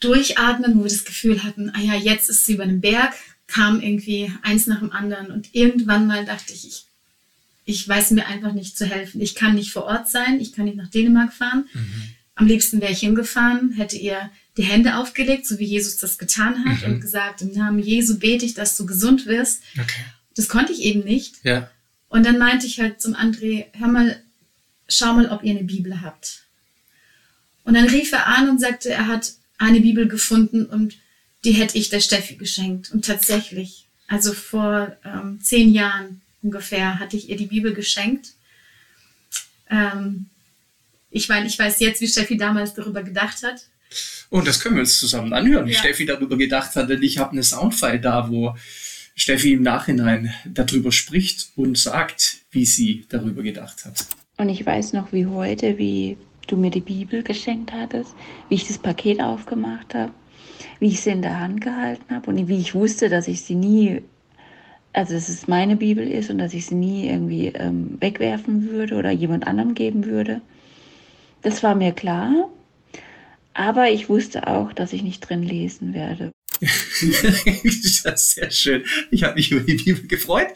[0.00, 3.14] Durchatmen, wo wir das Gefühl hatten, ah ja, jetzt ist sie über dem Berg,
[3.46, 6.87] kam irgendwie eins nach dem anderen und irgendwann mal dachte ich, ich
[7.68, 9.20] ich weiß mir einfach nicht zu helfen.
[9.20, 11.68] Ich kann nicht vor Ort sein, ich kann nicht nach Dänemark fahren.
[11.74, 12.02] Mhm.
[12.34, 16.64] Am liebsten wäre ich hingefahren, hätte ihr die Hände aufgelegt, so wie Jesus das getan
[16.64, 16.94] hat mhm.
[16.94, 19.62] und gesagt, im Namen Jesu bete ich, dass du gesund wirst.
[19.78, 20.00] Okay.
[20.34, 21.44] Das konnte ich eben nicht.
[21.44, 21.70] Ja.
[22.08, 24.22] Und dann meinte ich halt zum André, hör mal,
[24.88, 26.44] schau mal, ob ihr eine Bibel habt.
[27.64, 30.96] Und dann rief er an und sagte, er hat eine Bibel gefunden und
[31.44, 32.92] die hätte ich der Steffi geschenkt.
[32.92, 38.34] Und tatsächlich, also vor ähm, zehn Jahren ungefähr hatte ich ihr die Bibel geschenkt.
[39.70, 40.26] Ähm,
[41.10, 43.68] ich meine, ich weiß jetzt, wie Steffi damals darüber gedacht hat.
[44.30, 45.78] Und oh, das können wir uns zusammen anhören, wie ja.
[45.78, 48.54] Steffi darüber gedacht hat, denn ich habe eine Soundfile da, wo
[49.14, 54.06] Steffi im Nachhinein darüber spricht und sagt, wie sie darüber gedacht hat.
[54.36, 58.14] Und ich weiß noch wie heute, wie du mir die Bibel geschenkt hattest,
[58.48, 60.12] wie ich das Paket aufgemacht habe,
[60.78, 63.54] wie ich sie in der Hand gehalten habe und wie ich wusste, dass ich sie
[63.54, 64.02] nie
[64.92, 68.96] also dass es meine Bibel ist und dass ich sie nie irgendwie ähm, wegwerfen würde
[68.96, 70.40] oder jemand anderem geben würde.
[71.42, 72.50] Das war mir klar.
[73.54, 76.30] Aber ich wusste auch, dass ich nicht drin lesen werde.
[76.60, 78.84] das ist sehr schön.
[79.10, 80.48] Ich habe mich über die Bibel gefreut,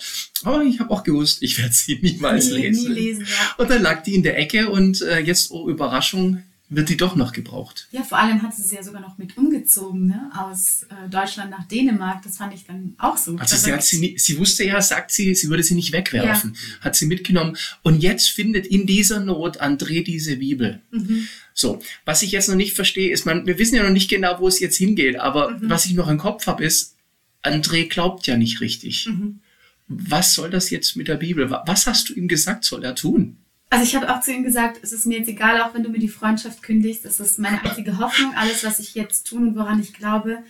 [0.42, 2.92] aber ich habe auch gewusst, ich werde sie niemals nee, lesen.
[2.92, 3.54] Nie lesen ja.
[3.58, 6.42] Und dann lag die in der Ecke und äh, jetzt, oh Überraschung,
[6.74, 7.86] wird die doch noch gebraucht.
[7.90, 10.30] Ja, vor allem hat sie sie ja sogar noch mit umgezogen, ne?
[10.34, 12.22] aus äh, Deutschland nach Dänemark.
[12.22, 13.36] Das fand ich dann auch so.
[13.36, 16.54] Also sie, hat sie, sie wusste ja, sagt sie, sie würde sie nicht wegwerfen.
[16.54, 16.84] Ja.
[16.84, 17.56] Hat sie mitgenommen.
[17.82, 20.80] Und jetzt findet in dieser Not André diese Bibel.
[20.90, 21.28] Mhm.
[21.52, 24.40] So, was ich jetzt noch nicht verstehe, ist, man, wir wissen ja noch nicht genau,
[24.40, 25.68] wo es jetzt hingeht, aber mhm.
[25.68, 26.96] was ich noch im Kopf habe, ist,
[27.42, 29.06] André glaubt ja nicht richtig.
[29.08, 29.40] Mhm.
[29.88, 31.50] Was soll das jetzt mit der Bibel?
[31.50, 33.36] Was hast du ihm gesagt, soll er tun?
[33.72, 35.88] Also ich habe auch zu ihm gesagt, es ist mir jetzt egal, auch wenn du
[35.88, 38.34] mir die Freundschaft kündigst, es ist meine einzige Hoffnung.
[38.36, 40.40] Alles, was ich jetzt tun und woran ich glaube,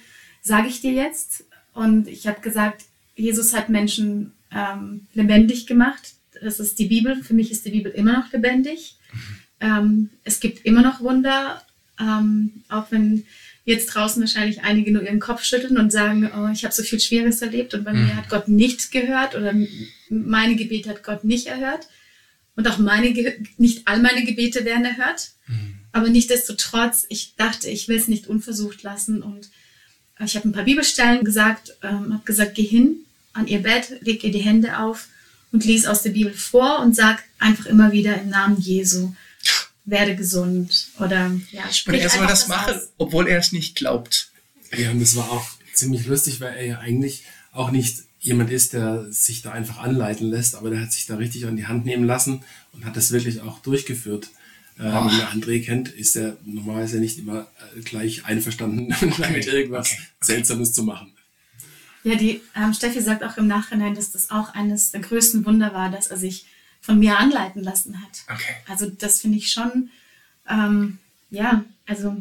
[0.41, 1.45] sage ich dir jetzt.
[1.73, 2.83] Und ich habe gesagt,
[3.15, 6.15] Jesus hat Menschen ähm, lebendig gemacht.
[6.43, 7.23] Das ist die Bibel.
[7.23, 8.97] Für mich ist die Bibel immer noch lebendig.
[9.61, 11.63] Ähm, es gibt immer noch Wunder,
[12.01, 13.25] ähm, auch wenn
[13.65, 16.99] jetzt draußen wahrscheinlich einige nur ihren Kopf schütteln und sagen, oh, ich habe so viel
[16.99, 18.05] Schweres erlebt und bei mhm.
[18.05, 19.55] mir hat Gott nichts gehört oder
[20.11, 21.87] meine Gebete hat Gott nicht erhört.
[22.55, 23.15] Und auch meine,
[23.57, 25.31] nicht all meine Gebete werden erhört.
[25.47, 25.79] Mhm.
[25.93, 29.23] Aber nichtdestotrotz, ich dachte, ich will es nicht unversucht lassen.
[29.23, 29.51] Und
[30.25, 32.97] ich habe ein paar Bibelstellen gesagt, ähm, habe gesagt, geh hin
[33.33, 35.09] an ihr Bett, leg ihr die Hände auf
[35.53, 39.15] und lies aus der Bibel vor und sag einfach immer wieder im Namen Jesu,
[39.85, 40.89] werde gesund.
[40.99, 42.89] Oder ja, sprich Und er soll das machen, aus.
[42.99, 44.31] obwohl er es nicht glaubt.
[44.77, 48.73] Ja, und das war auch ziemlich lustig, weil er ja eigentlich auch nicht jemand ist,
[48.73, 51.85] der sich da einfach anleiten lässt, aber der hat sich da richtig an die Hand
[51.85, 54.31] nehmen lassen und hat das wirklich auch durchgeführt.
[54.79, 59.33] Äh, wenn man André kennt, ist er normalerweise nicht immer äh, gleich einverstanden, okay.
[59.33, 60.03] mit irgendwas okay.
[60.21, 61.13] Seltsames zu machen.
[62.05, 65.75] Ja, die ähm, Steffi sagt auch im Nachhinein, dass das auch eines der größten Wunder
[65.75, 66.47] war, dass er sich
[66.81, 68.23] von mir anleiten lassen hat.
[68.29, 68.55] Okay.
[68.69, 69.91] Also das finde ich schon,
[70.49, 70.99] ähm,
[71.31, 72.17] ja, also,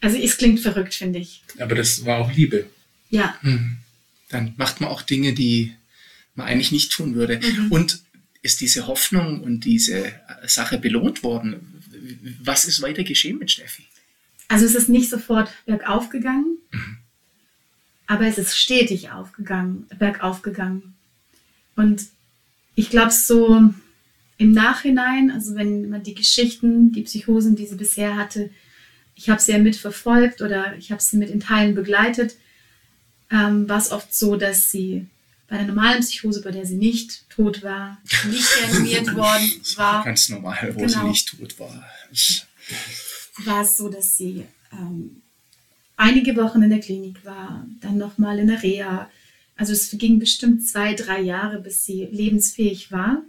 [0.00, 1.42] also es klingt verrückt, finde ich.
[1.58, 2.68] Aber das war auch Liebe.
[3.10, 3.36] Ja.
[3.42, 3.78] Mhm
[4.28, 5.74] dann macht man auch Dinge, die
[6.34, 7.40] man eigentlich nicht tun würde.
[7.40, 7.72] Mhm.
[7.72, 8.02] Und
[8.42, 10.12] ist diese Hoffnung und diese
[10.46, 11.82] Sache belohnt worden?
[12.42, 13.84] Was ist weiter geschehen mit Steffi?
[14.48, 16.98] also es ist nicht sofort bergauf gegangen, mhm.
[18.06, 20.94] aber es ist stetig aufgegangen, bergauf gegangen.
[21.74, 22.06] Und
[22.74, 23.62] ich glaube so
[24.38, 28.50] im Nachhinein, also wenn man die Geschichten, die Psychosen, die sie bisher hatte,
[29.14, 32.36] ich habe sie ja mitverfolgt oder ich habe sie mit in Teilen begleitet,
[33.30, 35.06] ähm, war es oft so, dass sie
[35.48, 40.04] bei einer normalen Psychose, bei der sie nicht tot war, nicht reanimiert worden war.
[40.04, 41.84] Ganz normal, wo genau, sie nicht tot war.
[43.44, 45.22] War es so, dass sie ähm,
[45.96, 49.10] einige Wochen in der Klinik war, dann nochmal in der Reha.
[49.56, 53.22] Also es ging bestimmt zwei, drei Jahre, bis sie lebensfähig war.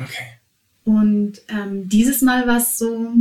[0.00, 0.38] Okay.
[0.84, 3.14] Und ähm, dieses Mal war es so,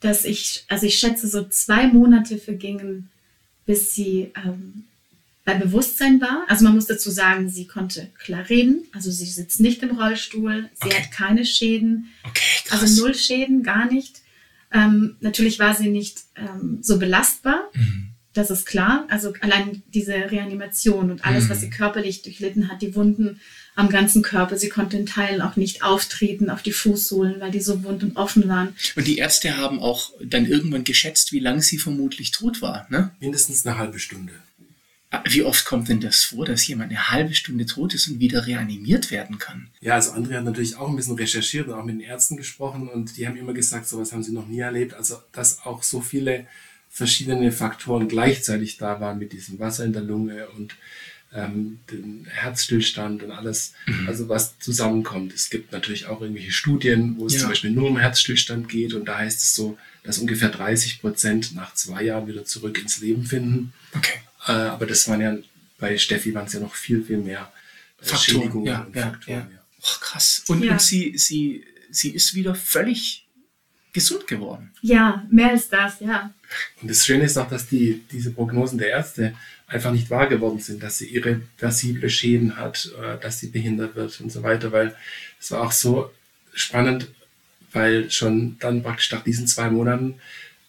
[0.00, 3.10] dass ich, also ich schätze, so zwei Monate vergingen,
[3.64, 4.84] bis sie ähm,
[5.48, 6.44] bei Bewusstsein war.
[6.46, 8.84] Also man muss dazu sagen, sie konnte klar reden.
[8.92, 10.96] Also sie sitzt nicht im Rollstuhl, sie okay.
[10.98, 14.20] hat keine Schäden, okay, also null Schäden, gar nicht.
[14.70, 17.70] Ähm, natürlich war sie nicht ähm, so belastbar.
[17.72, 18.10] Mhm.
[18.34, 19.06] Das ist klar.
[19.08, 21.48] Also allein diese Reanimation und alles, mhm.
[21.48, 23.40] was sie körperlich durchlitten hat, die Wunden
[23.74, 24.58] am ganzen Körper.
[24.58, 28.16] Sie konnte in Teilen auch nicht auftreten auf die Fußsohlen, weil die so wund und
[28.18, 28.76] offen waren.
[28.96, 33.12] Und die Ärzte haben auch dann irgendwann geschätzt, wie lange sie vermutlich tot war, ne?
[33.18, 34.34] Mindestens eine halbe Stunde.
[35.24, 38.46] Wie oft kommt denn das vor, dass jemand eine halbe Stunde tot ist und wieder
[38.46, 39.70] reanimiert werden kann?
[39.80, 42.88] Ja, also André hat natürlich auch ein bisschen recherchiert und auch mit den Ärzten gesprochen
[42.88, 44.92] und die haben immer gesagt, sowas haben sie noch nie erlebt.
[44.92, 46.46] Also, dass auch so viele
[46.90, 50.76] verschiedene Faktoren gleichzeitig da waren mit diesem Wasser in der Lunge und
[51.32, 54.08] ähm, den Herzstillstand und alles, mhm.
[54.08, 55.32] also was zusammenkommt.
[55.32, 57.40] Es gibt natürlich auch irgendwelche Studien, wo es ja.
[57.40, 61.54] zum Beispiel nur um Herzstillstand geht und da heißt es so, dass ungefähr 30 Prozent
[61.54, 63.72] nach zwei Jahren wieder zurück ins Leben finden.
[63.94, 64.20] Okay.
[64.48, 65.36] Äh, aber das waren ja,
[65.78, 67.52] bei Steffi waren es ja noch viel, viel mehr
[68.00, 69.50] äh, Faktoren, ja, und ja, Faktoren.
[69.52, 69.58] Ja.
[69.80, 70.44] Och, krass.
[70.48, 73.26] Und, und sie, sie, sie ist wieder völlig
[73.92, 74.72] gesund geworden.
[74.82, 76.32] Ja, mehr als das, ja.
[76.80, 79.34] Und das Schöne ist auch, dass die, diese Prognosen der Ärzte
[79.66, 84.20] einfach nicht wahr geworden sind, dass sie irreversible Schäden hat, äh, dass sie behindert wird
[84.20, 84.96] und so weiter, weil
[85.38, 86.10] es war auch so
[86.54, 87.08] spannend,
[87.72, 90.14] weil schon dann praktisch nach diesen zwei Monaten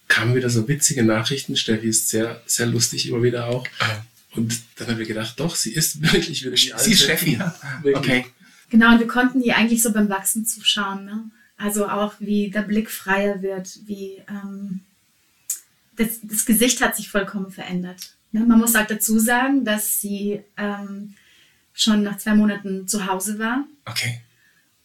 [0.10, 1.56] kamen wieder so witzige Nachrichten.
[1.56, 3.66] Steffi ist sehr, sehr lustig immer wieder auch.
[3.80, 4.02] Ah.
[4.36, 6.84] Und dann haben wir gedacht, doch, sie ist wirklich wieder die alte.
[6.84, 7.56] Sie ist Steffi, ja.
[7.94, 8.26] Okay.
[8.70, 11.06] Genau, und wir konnten ihr eigentlich so beim Wachsen zuschauen.
[11.06, 11.24] Ne?
[11.58, 14.82] Also auch, wie der Blick freier wird, wie ähm,
[15.96, 18.14] das, das Gesicht hat sich vollkommen verändert.
[18.32, 18.42] Ne?
[18.42, 21.16] Man muss auch dazu sagen, dass sie ähm,
[21.74, 23.66] schon nach zwei Monaten zu Hause war.
[23.86, 24.22] Okay.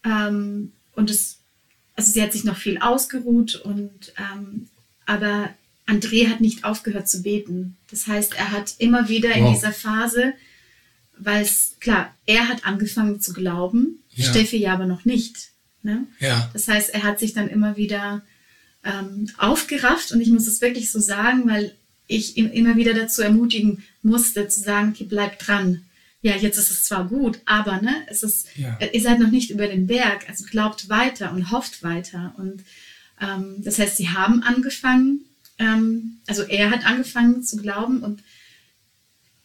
[0.04, 1.38] Ähm, und es,
[1.96, 4.68] also sie hat sich noch viel ausgeruht und ähm,
[5.06, 5.50] aber
[5.86, 7.76] André hat nicht aufgehört zu beten.
[7.90, 9.36] Das heißt, er hat immer wieder wow.
[9.36, 10.32] in dieser Phase,
[11.18, 14.28] weil es, klar, er hat angefangen zu glauben, ja.
[14.28, 15.50] Steffi ja aber noch nicht.
[15.82, 16.06] Ne?
[16.18, 16.50] Ja.
[16.52, 18.22] Das heißt, er hat sich dann immer wieder
[18.82, 21.74] ähm, aufgerafft und ich muss es wirklich so sagen, weil
[22.06, 25.82] ich ihn immer wieder dazu ermutigen musste, zu sagen, okay, bleib dran.
[26.22, 28.78] Ja, jetzt ist es zwar gut, aber ne, es ist, ja.
[28.80, 32.34] ihr seid noch nicht über den Berg, also glaubt weiter und hofft weiter.
[32.38, 32.62] Und
[33.20, 35.24] ähm, das heißt, sie haben angefangen,
[35.59, 38.22] ähm, also er hat angefangen zu glauben und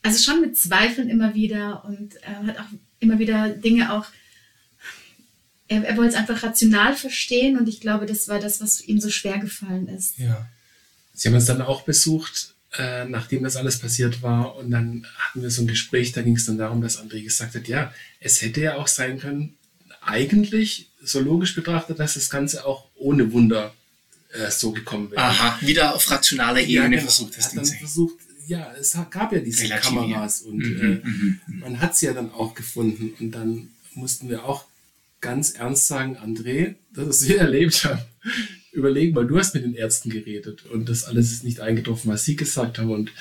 [0.02, 4.06] also schon mit Zweifeln immer wieder und er hat auch immer wieder Dinge auch,
[5.68, 9.00] er, er wollte es einfach rational verstehen und ich glaube, das war das, was ihm
[9.00, 10.18] so schwer gefallen ist.
[10.18, 10.48] Ja.
[11.14, 15.42] Sie haben uns dann auch besucht, äh, nachdem das alles passiert war und dann hatten
[15.42, 18.42] wir so ein Gespräch, da ging es dann darum, dass André gesagt hat, ja, es
[18.42, 19.58] hätte ja auch sein können,
[20.02, 23.74] eigentlich so logisch betrachtet, dass das Ganze auch ohne Wunder
[24.32, 25.22] äh, so gekommen wäre.
[25.22, 27.02] Aha, wieder auf rationaler Ebene ja, genau.
[27.02, 27.66] versucht das Ding.
[27.66, 28.16] versucht,
[28.48, 31.60] ja, es gab ja diese Kameras und mhm, äh, mhm, mhm.
[31.60, 34.66] man hat sie ja dann auch gefunden und dann mussten wir auch
[35.22, 38.02] ganz ernst sagen, André, das ist wir erlebt haben.
[38.72, 42.24] Überlegen, weil du hast mit den Ärzten geredet und das alles ist nicht eingetroffen, was
[42.24, 43.12] sie gesagt haben und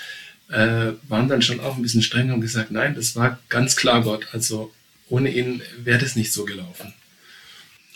[0.51, 4.03] äh, waren dann schon auch ein bisschen strenger und gesagt, nein, das war ganz klar
[4.03, 4.29] Gott.
[4.33, 4.73] Also
[5.09, 6.93] ohne ihn wäre das nicht so gelaufen.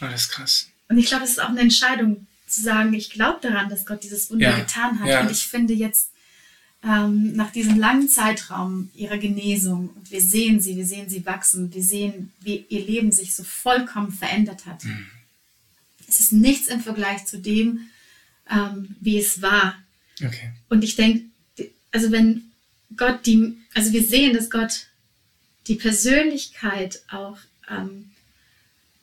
[0.03, 0.69] Alles krass.
[0.89, 4.03] Und ich glaube, es ist auch eine Entscheidung zu sagen, ich glaube daran, dass Gott
[4.03, 4.59] dieses Wunder ja.
[4.59, 5.09] getan hat.
[5.09, 5.21] Ja.
[5.23, 6.11] Und ich finde jetzt
[6.85, 11.73] ähm, nach diesem langen Zeitraum ihrer Genesung und wir sehen sie, wir sehen sie wachsen,
[11.73, 14.85] wir sehen, wie ihr Leben sich so vollkommen verändert hat.
[14.85, 15.07] Mhm.
[16.09, 17.89] Es ist nichts im Vergleich zu dem,
[18.51, 19.79] ähm, wie es war.
[20.23, 20.51] Okay.
[20.69, 21.25] Und ich denke,
[21.93, 22.51] also wenn
[22.97, 24.89] Gott die, also wir sehen, dass Gott
[25.69, 27.39] die Persönlichkeit auch
[27.71, 28.11] ähm,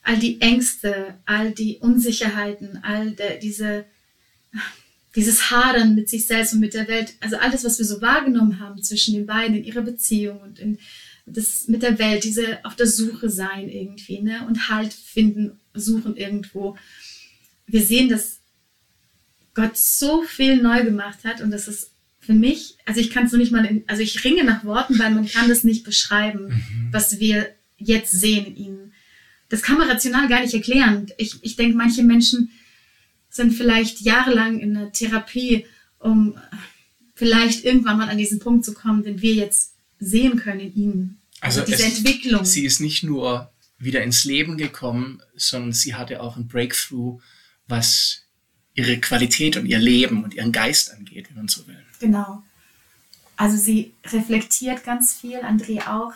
[0.10, 3.86] all die Ängste, all die Unsicherheiten, all de, diese,
[5.16, 8.60] dieses Hadern mit sich selbst und mit der Welt, also alles, was wir so wahrgenommen
[8.60, 10.80] haben zwischen den beiden in ihrer Beziehung und in
[11.28, 16.18] das mit der Welt, diese auf der Suche sein irgendwie, ne, und Halt finden, suchen
[16.18, 16.76] irgendwo.
[17.68, 18.40] Wir sehen, dass
[19.54, 23.32] Gott so viel neu gemacht hat und das ist für mich, also ich kann es
[23.32, 26.46] noch nicht mal, in, also ich ringe nach Worten, weil man kann das nicht beschreiben,
[26.46, 26.90] mhm.
[26.92, 28.89] was wir jetzt sehen in ihnen.
[29.50, 31.08] Das kann man rational gar nicht erklären.
[31.18, 32.52] Ich, ich denke, manche Menschen
[33.30, 35.66] sind vielleicht jahrelang in der Therapie,
[36.00, 36.38] um
[37.16, 41.22] vielleicht irgendwann mal an diesen Punkt zu kommen, den wir jetzt sehen können in ihnen.
[41.42, 42.46] Also, also diese es, Entwicklung.
[42.46, 47.22] Sie ist nicht nur wieder ins Leben gekommen, sondern sie hatte auch ein Breakthrough,
[47.68, 48.24] was
[48.74, 51.84] ihre Qualität und ihr Leben und ihren Geist angeht, wenn man so will.
[52.00, 52.44] Genau.
[53.36, 56.14] Also sie reflektiert ganz viel, André auch,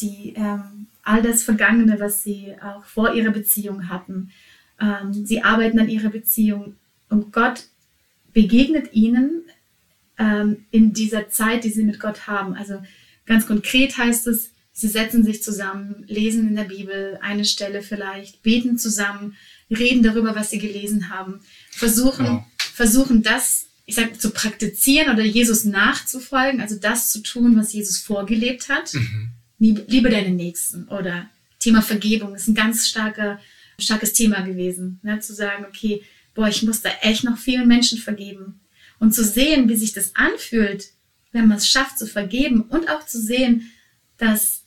[0.00, 4.30] die ähm, all das Vergangene, was sie auch vor ihrer Beziehung hatten.
[4.80, 6.74] Ähm, sie arbeiten an ihrer Beziehung
[7.08, 7.64] und Gott
[8.32, 9.42] begegnet ihnen
[10.18, 12.54] ähm, in dieser Zeit, die sie mit Gott haben.
[12.54, 12.82] Also
[13.24, 18.42] ganz konkret heißt es, sie setzen sich zusammen, lesen in der Bibel eine Stelle vielleicht,
[18.42, 19.36] beten zusammen,
[19.70, 21.40] reden darüber, was sie gelesen haben,
[21.70, 22.46] versuchen, ja.
[22.58, 27.98] versuchen das, ich sage, zu praktizieren oder Jesus nachzufolgen, also das zu tun, was Jesus
[27.98, 28.92] vorgelebt hat.
[28.92, 29.35] Mhm.
[29.58, 33.40] Liebe deine Nächsten oder Thema Vergebung ist ein ganz starker,
[33.78, 35.00] starkes Thema gewesen.
[35.02, 35.20] Ne?
[35.20, 36.02] Zu sagen, okay,
[36.34, 38.60] boah, ich muss da echt noch vielen Menschen vergeben.
[38.98, 40.88] Und zu sehen, wie sich das anfühlt,
[41.32, 43.70] wenn man es schafft zu vergeben und auch zu sehen,
[44.18, 44.62] dass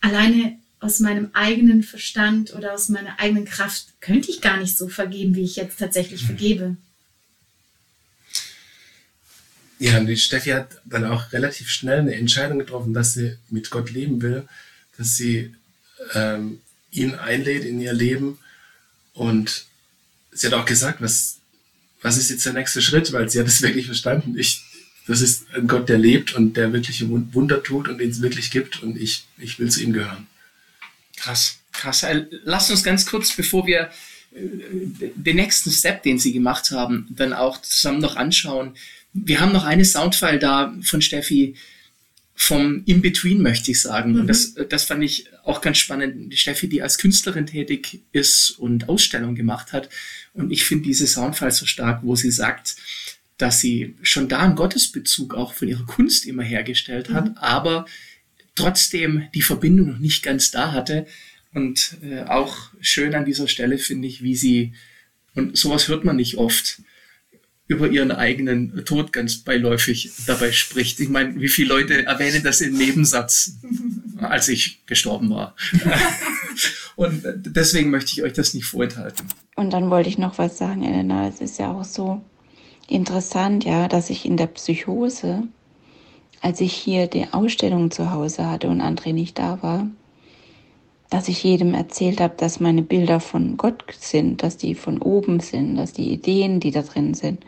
[0.00, 4.88] alleine aus meinem eigenen Verstand oder aus meiner eigenen Kraft könnte ich gar nicht so
[4.88, 6.76] vergeben, wie ich jetzt tatsächlich vergebe.
[9.80, 13.70] Ja, und die Steffi hat dann auch relativ schnell eine Entscheidung getroffen, dass sie mit
[13.70, 14.46] Gott leben will,
[14.98, 15.54] dass sie
[16.12, 18.38] ähm, ihn einlädt in ihr Leben.
[19.14, 19.64] Und
[20.32, 21.38] sie hat auch gesagt, was,
[22.02, 24.38] was ist jetzt der nächste Schritt, weil sie hat es wirklich verstanden.
[24.38, 24.62] Ich,
[25.06, 28.50] das ist ein Gott, der lebt und der wirkliche Wunder tut und den es wirklich
[28.50, 30.26] gibt und ich, ich will zu ihm gehören.
[31.16, 32.02] Krass, krass.
[32.02, 33.90] Äh, Lass uns ganz kurz, bevor wir
[34.32, 38.74] den nächsten Step, den Sie gemacht haben, dann auch zusammen noch anschauen.
[39.12, 41.56] Wir haben noch eine Soundfile da von Steffi
[42.34, 44.12] vom In-Between, möchte ich sagen.
[44.12, 44.20] Mhm.
[44.20, 46.34] Und das, das fand ich auch ganz spannend.
[46.38, 49.90] Steffi, die als Künstlerin tätig ist und Ausstellungen gemacht hat.
[50.32, 52.76] Und ich finde diese Soundfile so stark, wo sie sagt,
[53.36, 57.36] dass sie schon da einen Gottesbezug auch von ihrer Kunst immer hergestellt hat, mhm.
[57.36, 57.86] aber
[58.54, 61.06] trotzdem die Verbindung noch nicht ganz da hatte.
[61.52, 64.72] Und äh, auch schön an dieser Stelle finde ich, wie sie,
[65.34, 66.80] und sowas hört man nicht oft,
[67.70, 70.98] über ihren eigenen Tod ganz beiläufig dabei spricht.
[70.98, 73.58] Ich meine, wie viele Leute erwähnen das im Nebensatz,
[74.16, 75.54] als ich gestorben war.
[76.96, 79.24] Und deswegen möchte ich euch das nicht vorenthalten.
[79.54, 81.28] Und dann wollte ich noch was sagen, Elena.
[81.28, 82.24] Es ist ja auch so
[82.88, 85.44] interessant, ja, dass ich in der Psychose,
[86.40, 89.88] als ich hier die Ausstellung zu Hause hatte und André nicht da war,
[91.10, 95.40] dass ich jedem erzählt habe, dass meine Bilder von Gott sind, dass die von oben
[95.40, 97.44] sind, dass die Ideen, die da drin sind,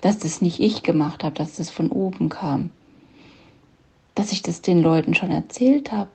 [0.00, 2.70] dass das nicht ich gemacht habe, dass das von oben kam.
[4.14, 6.10] Dass ich das den Leuten schon erzählt habe,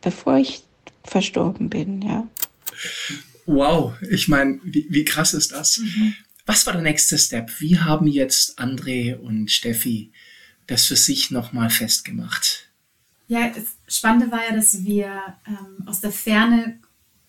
[0.00, 0.64] bevor ich
[1.04, 2.26] verstorben bin, ja.
[3.46, 5.78] Wow, ich meine, wie, wie, krass ist das?
[5.78, 6.14] Mhm.
[6.44, 7.60] Was war der nächste Step?
[7.60, 10.12] Wie haben jetzt André und Steffi
[10.66, 12.68] das für sich nochmal festgemacht?
[13.28, 15.10] Ja, das Spannende war ja, dass wir
[15.46, 16.78] ähm, aus der Ferne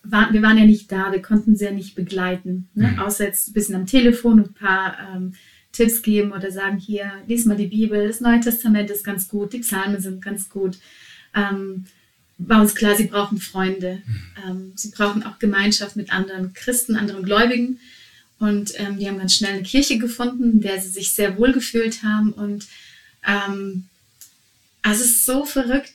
[0.03, 2.89] waren, wir waren ja nicht da, wir konnten sie ja nicht begleiten, ne?
[2.89, 2.99] Mhm.
[2.99, 5.33] außer jetzt ein bisschen am Telefon und ein paar ähm,
[5.71, 9.53] Tipps geben oder sagen, hier, lies mal die Bibel, das Neue Testament ist ganz gut,
[9.53, 10.77] die Psalmen sind ganz gut.
[11.35, 11.85] Ähm,
[12.39, 14.01] war uns klar, sie brauchen Freunde.
[14.05, 14.21] Mhm.
[14.47, 17.79] Ähm, sie brauchen auch Gemeinschaft mit anderen Christen, anderen Gläubigen.
[18.39, 21.51] Und ähm, die haben ganz schnell eine Kirche gefunden, in der sie sich sehr wohl
[21.51, 22.31] gefühlt haben.
[22.31, 22.67] Und
[23.27, 23.85] ähm,
[24.81, 25.93] also es ist so verrückt,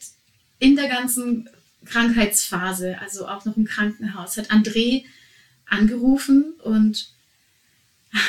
[0.58, 1.48] in der ganzen
[1.84, 5.04] Krankheitsphase, also auch noch im Krankenhaus, hat André
[5.66, 7.08] angerufen und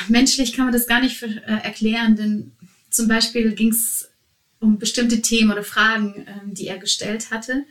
[0.08, 2.52] menschlich kann man das gar nicht äh, erklären, denn
[2.90, 4.10] zum Beispiel ging es
[4.58, 7.64] um bestimmte Themen oder Fragen, ähm, die er gestellt hatte,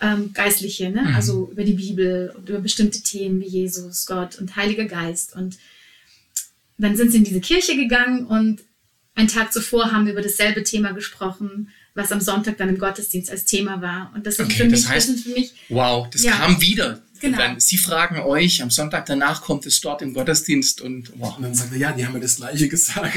[0.00, 1.02] ähm, geistliche, ne?
[1.02, 1.14] Mhm.
[1.14, 5.34] also über die Bibel und über bestimmte Themen wie Jesus, Gott und Heiliger Geist.
[5.34, 5.58] Und
[6.78, 8.62] dann sind sie in diese Kirche gegangen und
[9.14, 13.30] einen Tag zuvor haben wir über dasselbe Thema gesprochen, was am Sonntag dann im Gottesdienst
[13.30, 14.12] als Thema war.
[14.14, 15.54] Und das, okay, für mich, das, heißt, das sind für mich.
[15.70, 17.02] Wow, das ja, kam wieder.
[17.20, 17.38] Genau.
[17.38, 21.36] Dann, Sie fragen euch, am Sonntag danach kommt es dort im Gottesdienst und wow.
[21.38, 23.16] Und dann sagt er, ja, die haben mir das Gleiche gesagt.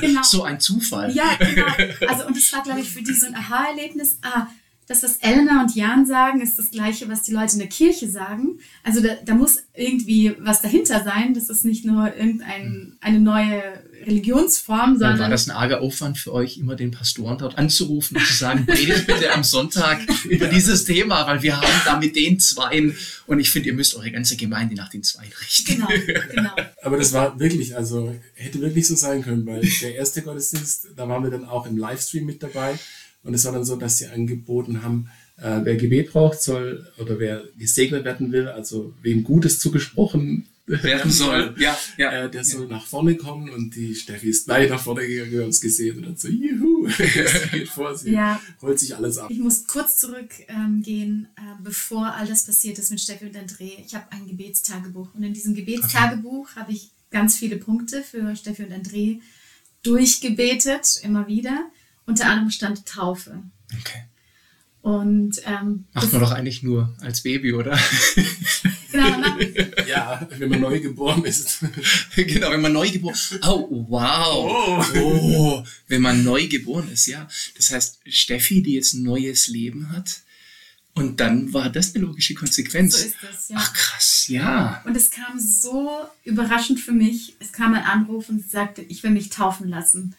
[0.00, 0.22] genau.
[0.22, 1.12] So ein Zufall.
[1.12, 1.66] Ja, genau.
[2.08, 4.18] Also, und das war, glaube ich, für die so ein Aha-Erlebnis.
[4.22, 4.46] Ah,
[4.86, 8.08] das, was Elena und Jan sagen, ist das Gleiche, was die Leute in der Kirche
[8.08, 8.58] sagen.
[8.82, 11.32] Also da, da muss irgendwie was dahinter sein.
[11.32, 13.62] Das ist nicht nur irgendeine neue
[14.06, 15.10] Religionsform, sondern.
[15.12, 18.34] Dann war das ein arger Aufwand für euch, immer den Pastoren dort anzurufen und zu
[18.34, 22.96] sagen, redet bitte am Sonntag über dieses Thema, weil wir haben da mit den Zweien
[23.26, 25.74] und ich finde, ihr müsst eure ganze Gemeinde nach den Zweien richten.
[25.74, 25.88] Genau,
[26.34, 26.50] genau.
[26.82, 31.08] Aber das war wirklich, also hätte wirklich so sein können, weil der erste Gottesdienst, da
[31.08, 32.78] waren wir dann auch im Livestream mit dabei.
[33.22, 37.18] Und es war dann so, dass sie angeboten haben, äh, wer Gebet braucht, soll oder
[37.18, 42.10] wer gesegnet werden will, also wem Gutes zugesprochen werden soll, ja, ja.
[42.24, 45.42] Äh, der soll nach vorne kommen und die Steffi ist gleich nach vorne gegangen, wir
[45.42, 48.40] haben es gesehen und dann so, juhu, sie geht vor, sie Ja.
[48.62, 49.30] holt sich alles ab.
[49.30, 53.72] Ich muss kurz zurückgehen, ähm, äh, bevor all das passiert ist mit Steffi und André.
[53.84, 58.64] Ich habe ein Gebetstagebuch und in diesem Gebetstagebuch habe ich ganz viele Punkte für Steffi
[58.64, 59.20] und André
[59.82, 61.66] durchgebetet, immer wieder.
[62.06, 63.42] Unter anderem stand Taufe.
[63.80, 64.04] Okay.
[64.84, 67.80] Und ähm, Macht man doch eigentlich nur als Baby, oder?
[68.92, 71.60] genau, macht, Ja, wenn man neu geboren ist.
[72.14, 74.86] genau, wenn man neu geboren Oh, wow.
[74.94, 75.64] Oh.
[75.88, 77.26] wenn man neu geboren ist, ja.
[77.56, 80.20] Das heißt, Steffi, die jetzt ein neues Leben hat,
[80.92, 83.00] und dann war das eine logische Konsequenz.
[83.00, 83.56] so ist das, ja.
[83.58, 84.82] Ach krass, ja.
[84.84, 85.90] Und es kam so
[86.24, 87.36] überraschend für mich.
[87.40, 90.14] Es kam ein Anruf und sagte, ich will mich taufen lassen.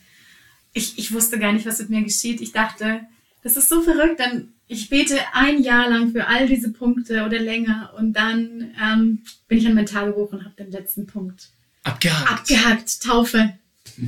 [0.73, 2.41] Ich, ich wusste gar nicht, was mit mir geschieht.
[2.41, 3.01] Ich dachte,
[3.43, 4.19] das ist so verrückt.
[4.19, 9.21] Dann ich bete ein Jahr lang für all diese Punkte oder länger und dann ähm,
[9.47, 11.49] bin ich an mein Tagebuch und habe den letzten Punkt
[11.83, 12.31] Abgehakt.
[12.31, 13.01] abgehakt.
[13.03, 13.53] Taufe.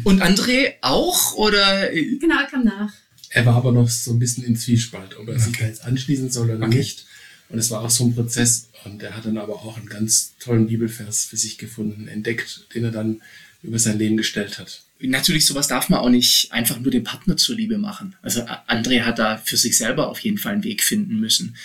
[0.03, 1.89] Und André auch oder?
[1.91, 2.91] Genau, er kam nach.
[3.29, 6.29] Er war aber noch so ein bisschen in Zwiespalt, ob er sich da jetzt anschließen
[6.31, 6.77] soll oder Okay.
[6.77, 7.05] nicht.
[7.49, 8.69] Und es war auch so ein Prozess.
[8.83, 12.85] Und er hat dann aber auch einen ganz tollen Bibelvers für sich gefunden, entdeckt, den
[12.85, 13.21] er dann
[13.63, 14.81] über sein Leben gestellt hat.
[14.99, 18.15] Natürlich, sowas darf man auch nicht einfach nur dem Partner zuliebe machen.
[18.21, 21.55] Also André hat da für sich selber auf jeden Fall einen Weg finden müssen.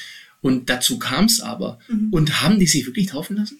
[0.41, 1.79] Und dazu kam es aber.
[2.11, 3.59] Und haben die sich wirklich taufen lassen?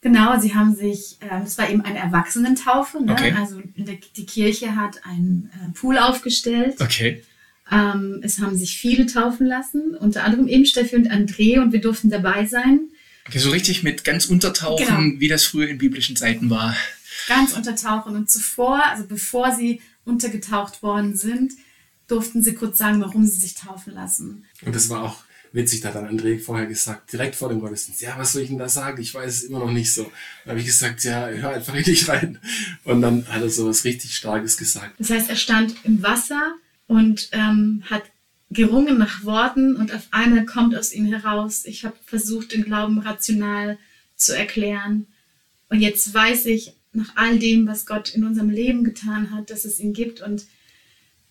[0.00, 3.04] Genau, sie haben sich, es war eben eine Erwachsenentaufe.
[3.04, 3.12] Ne?
[3.12, 3.34] Okay.
[3.36, 6.76] Also die Kirche hat einen äh, Pool aufgestellt.
[6.80, 7.22] Okay.
[7.70, 11.80] Ähm, es haben sich viele taufen lassen, unter anderem eben Steffi und André und wir
[11.80, 12.80] durften dabei sein.
[13.28, 13.38] okay.
[13.38, 15.20] So richtig mit ganz Untertauchen, Genau.
[15.20, 16.74] wie das früher in biblischen Zeiten war.
[17.28, 21.52] Ganz untertauchen und zuvor, also bevor sie untergetaucht worden sind,
[22.06, 24.44] durften sie kurz sagen, warum sie sich taufen lassen.
[24.62, 28.00] Und das war auch witzig, da hat dann André vorher gesagt, direkt vor dem Gottesdienst,
[28.00, 29.00] ja, was soll ich denn da sagen?
[29.00, 30.04] Ich weiß es immer noch nicht so.
[30.44, 32.38] Dann habe ich gesagt, ja, hör einfach richtig rein.
[32.84, 34.94] Und dann hat er so was richtig Starkes gesagt.
[34.98, 36.54] Das heißt, er stand im Wasser
[36.86, 38.02] und ähm, hat
[38.50, 42.98] gerungen nach Worten und auf einmal kommt aus ihm heraus, ich habe versucht, den Glauben
[42.98, 43.78] rational
[44.16, 45.06] zu erklären.
[45.68, 49.64] Und jetzt weiß ich, nach all dem, was Gott in unserem Leben getan hat, dass
[49.64, 50.20] es ihn gibt.
[50.20, 50.44] Und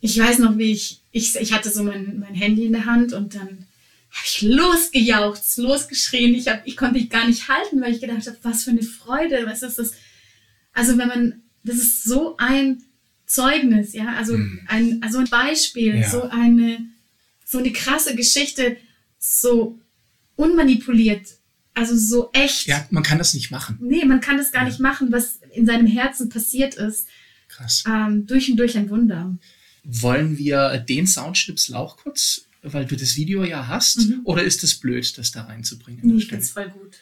[0.02, 3.14] ich weiß noch, wie ich, ich, ich hatte so mein, mein Handy in der Hand
[3.14, 3.66] und dann
[4.12, 6.34] habe ich losgejauchzt, losgeschrien.
[6.34, 8.82] Ich, hab, ich konnte mich gar nicht halten, weil ich gedacht habe, was für eine
[8.82, 9.92] Freude, was ist das?
[10.74, 12.82] Also wenn man, das ist so ein
[13.26, 14.36] Zeugnis, ja, also
[14.68, 16.10] ein, also ein Beispiel, Ja.
[16.10, 16.88] so eine,
[17.46, 18.78] so eine krasse Geschichte,
[19.20, 19.78] so
[20.36, 21.28] unmanipuliert,
[21.76, 22.66] also so echt.
[22.66, 23.78] Ja, man kann das nicht machen.
[23.82, 27.08] Nee, man kann das gar nicht machen, was in seinem Herzen passiert ist.
[27.48, 27.84] Krass.
[27.88, 29.38] Ähm, durch und durch ein Wunder.
[29.84, 34.00] Wollen wir den Soundschnipsel auch kurz, weil du das Video ja hast?
[34.00, 34.22] Mhm.
[34.24, 36.02] Oder ist es blöd, das da reinzubringen?
[36.04, 36.42] Nee, ich Stelle?
[36.42, 36.98] find's voll gut.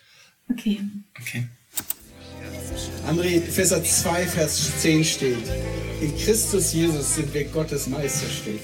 [0.50, 0.80] Okay.
[1.20, 1.48] Okay.
[3.08, 5.38] André, Epheser 2, Vers 10 steht,
[6.02, 8.62] in Christus Jesus sind wir Gottes Meisterstück.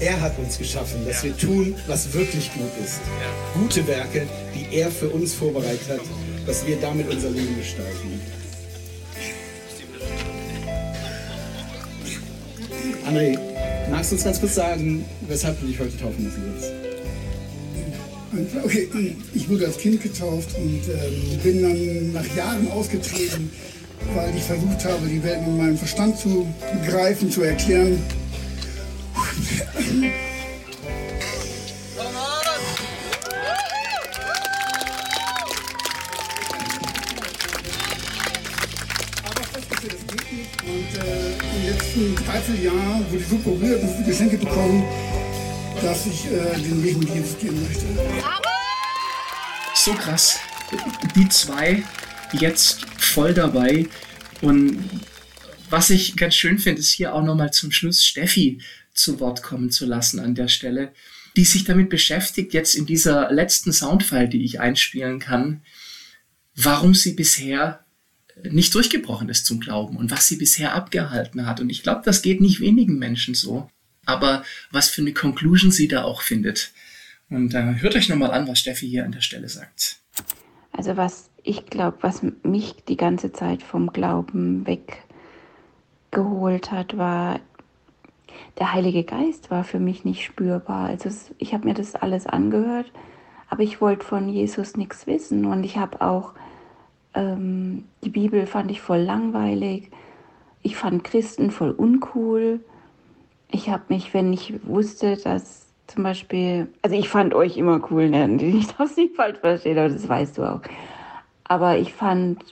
[0.00, 3.00] Er hat uns geschaffen, dass wir tun, was wirklich gut ist.
[3.54, 6.00] Gute Werke, die er für uns vorbereitet hat,
[6.46, 8.20] dass wir damit unser Leben gestalten.
[13.06, 13.38] André,
[13.88, 16.72] magst du uns ganz kurz sagen, weshalb du dich heute taufen lassen willst?
[18.64, 18.88] Okay,
[19.32, 23.50] ich wurde als Kind getauft und ähm, bin dann nach Jahren ausgetreten,
[24.14, 26.46] weil ich versucht habe, die Welt mit meinem Verstand zu
[26.82, 27.98] begreifen, zu erklären.
[42.46, 44.84] Dreivierteljahr wurde ich so berührt und viele Geschenke bekommen,
[45.82, 47.84] dass ich äh, den Weg mit Jesus gehen möchte.
[49.74, 50.38] So krass.
[51.16, 51.82] Die zwei
[52.32, 53.86] jetzt voll dabei.
[54.42, 54.78] Und
[55.70, 58.60] was ich ganz schön finde, ist hier auch nochmal zum Schluss Steffi
[58.94, 60.92] zu Wort kommen zu lassen an der Stelle,
[61.36, 65.62] die sich damit beschäftigt, jetzt in dieser letzten Soundfile, die ich einspielen kann,
[66.54, 67.84] warum sie bisher
[68.42, 71.60] nicht durchgebrochen ist zum Glauben und was sie bisher abgehalten hat.
[71.60, 73.70] Und ich glaube, das geht nicht wenigen Menschen so.
[74.04, 76.72] Aber was für eine Conclusion sie da auch findet.
[77.28, 79.96] Und äh, hört euch nochmal an, was Steffi hier an der Stelle sagt.
[80.70, 84.66] Also was ich glaube, was mich die ganze Zeit vom Glauben
[86.12, 87.40] weggeholt hat, war
[88.58, 90.88] der Heilige Geist war für mich nicht spürbar.
[90.88, 92.90] Also ich habe mir das alles angehört,
[93.48, 96.34] aber ich wollte von Jesus nichts wissen und ich habe auch
[97.16, 99.90] ähm, die Bibel fand ich voll langweilig.
[100.62, 102.60] Ich fand Christen voll uncool.
[103.50, 108.10] Ich habe mich, wenn ich wusste, dass zum Beispiel, also ich fand euch immer cool,
[108.10, 108.36] ne?
[108.42, 110.60] ich darf es nicht falsch verstehen, aber das weißt du auch.
[111.44, 112.44] Aber ich fand,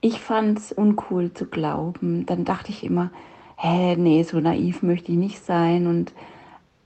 [0.00, 2.26] ich fand es uncool zu glauben.
[2.26, 3.10] Dann dachte ich immer,
[3.56, 6.12] hä, nee, so naiv möchte ich nicht sein und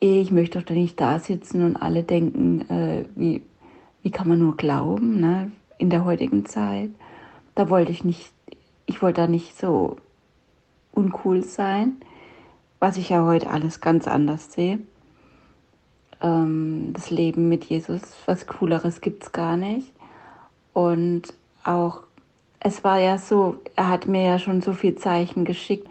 [0.00, 3.42] ich möchte doch nicht da sitzen und alle denken, äh, wie,
[4.02, 6.90] wie kann man nur glauben, ne, in der heutigen Zeit.
[7.54, 8.32] Da wollte ich nicht,
[8.86, 9.96] ich wollte da nicht so
[10.92, 11.96] uncool sein,
[12.78, 14.78] was ich ja heute alles ganz anders sehe.
[16.20, 19.92] Ähm, das Leben mit Jesus, was Cooleres gibt es gar nicht.
[20.72, 21.22] Und
[21.64, 22.02] auch,
[22.60, 25.88] es war ja so, er hat mir ja schon so viel Zeichen geschickt,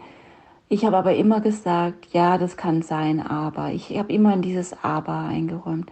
[0.72, 3.72] ich habe aber immer gesagt, ja, das kann sein, aber.
[3.72, 5.90] Ich habe immer in dieses Aber eingeräumt.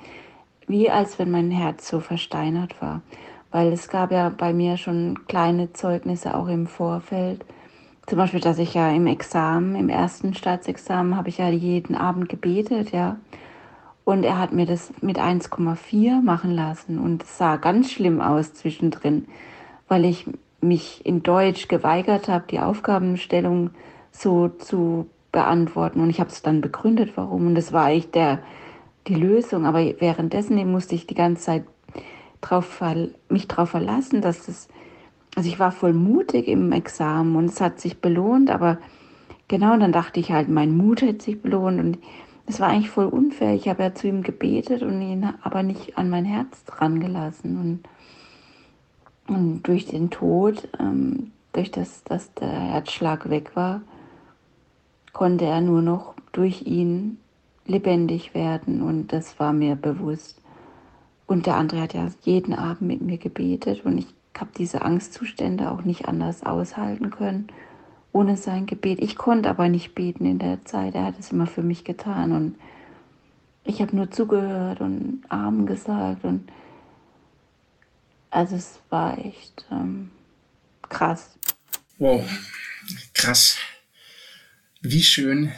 [0.69, 3.03] Wie als wenn mein Herz so versteinert war.
[3.51, 7.45] Weil es gab ja bei mir schon kleine Zeugnisse auch im Vorfeld.
[8.07, 12.29] Zum Beispiel, dass ich ja im Examen, im ersten Staatsexamen, habe ich ja jeden Abend
[12.29, 13.17] gebetet, ja.
[14.05, 16.99] Und er hat mir das mit 1,4 machen lassen.
[16.99, 19.27] Und es sah ganz schlimm aus zwischendrin,
[19.87, 20.25] weil ich
[20.63, 23.71] mich in Deutsch geweigert habe, die Aufgabenstellung
[24.11, 26.01] so zu beantworten.
[26.01, 27.49] Und ich habe es dann begründet, warum.
[27.49, 28.39] Und das war eigentlich der,
[29.07, 29.67] die Lösung.
[29.67, 31.65] Aber währenddessen musste ich die ganze Zeit
[32.41, 32.83] drauf,
[33.29, 34.69] mich darauf verlassen, dass das,
[35.37, 38.79] also ich war voll mutig im Examen und es hat sich belohnt, aber
[39.49, 41.99] genau, dann dachte ich halt, mein Mut hat sich belohnt und
[42.47, 43.55] es war eigentlich voll unfair.
[43.55, 47.83] Ich habe ja zu ihm gebetet und ihn aber nicht an mein Herz dran gelassen.
[49.29, 53.83] Und, und durch den Tod, ähm, durch das, dass der Herzschlag weg war,
[55.13, 57.19] konnte er nur noch durch ihn
[57.67, 60.38] lebendig werden und das war mir bewusst.
[61.29, 64.07] Und der andere hat ja jeden Abend mit mir gebetet und ich
[64.37, 67.49] habe diese Angstzustände auch nicht anders aushalten können
[68.13, 69.01] ohne sein Gebet.
[69.01, 70.95] Ich konnte aber nicht beten in der Zeit.
[70.97, 72.57] Er hat es immer für mich getan und
[73.65, 76.51] ich habe nur zugehört und Amen gesagt und
[78.31, 80.11] also es war echt ähm,
[80.89, 81.39] krass.
[81.99, 82.25] Wow,
[83.13, 83.59] krass
[84.81, 85.53] wie schön,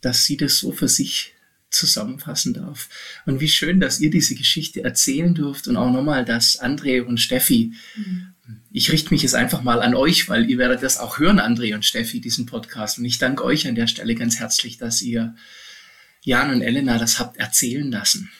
[0.00, 1.34] dass sie das so für sich
[1.76, 2.88] zusammenfassen darf.
[3.26, 7.18] Und wie schön, dass ihr diese Geschichte erzählen dürft und auch nochmal, dass André und
[7.18, 8.34] Steffi, mhm.
[8.72, 11.74] ich richte mich jetzt einfach mal an euch, weil ihr werdet das auch hören, André
[11.74, 12.98] und Steffi, diesen Podcast.
[12.98, 15.34] Und ich danke euch an der Stelle ganz herzlich, dass ihr
[16.22, 18.30] Jan und Elena das habt erzählen lassen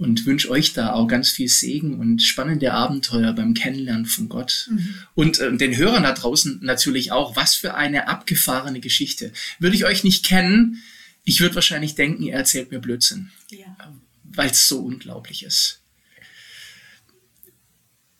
[0.00, 4.68] und wünsche euch da auch ganz viel Segen und spannende Abenteuer beim Kennenlernen von Gott.
[4.70, 4.94] Mhm.
[5.14, 9.30] Und äh, den Hörern da draußen natürlich auch, was für eine abgefahrene Geschichte.
[9.58, 10.82] Würde ich euch nicht kennen,
[11.24, 13.76] ich würde wahrscheinlich denken, ihr erzählt mir Blödsinn, ja.
[14.24, 15.80] weil es so unglaublich ist.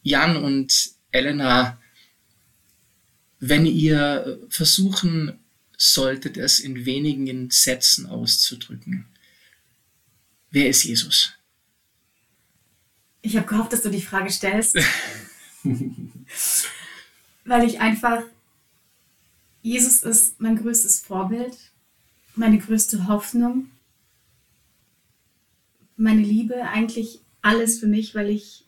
[0.03, 1.79] Jan und Elena,
[3.39, 5.39] wenn ihr versuchen
[5.77, 9.07] solltet, es in wenigen Sätzen auszudrücken,
[10.51, 11.33] wer ist Jesus?
[13.23, 14.79] Ich habe gehofft, dass du die Frage stellst.
[17.45, 18.23] Weil ich einfach,
[19.63, 21.57] Jesus ist mein größtes Vorbild,
[22.41, 23.71] meine größte Hoffnung,
[25.97, 28.65] meine Liebe, eigentlich alles für mich, weil ich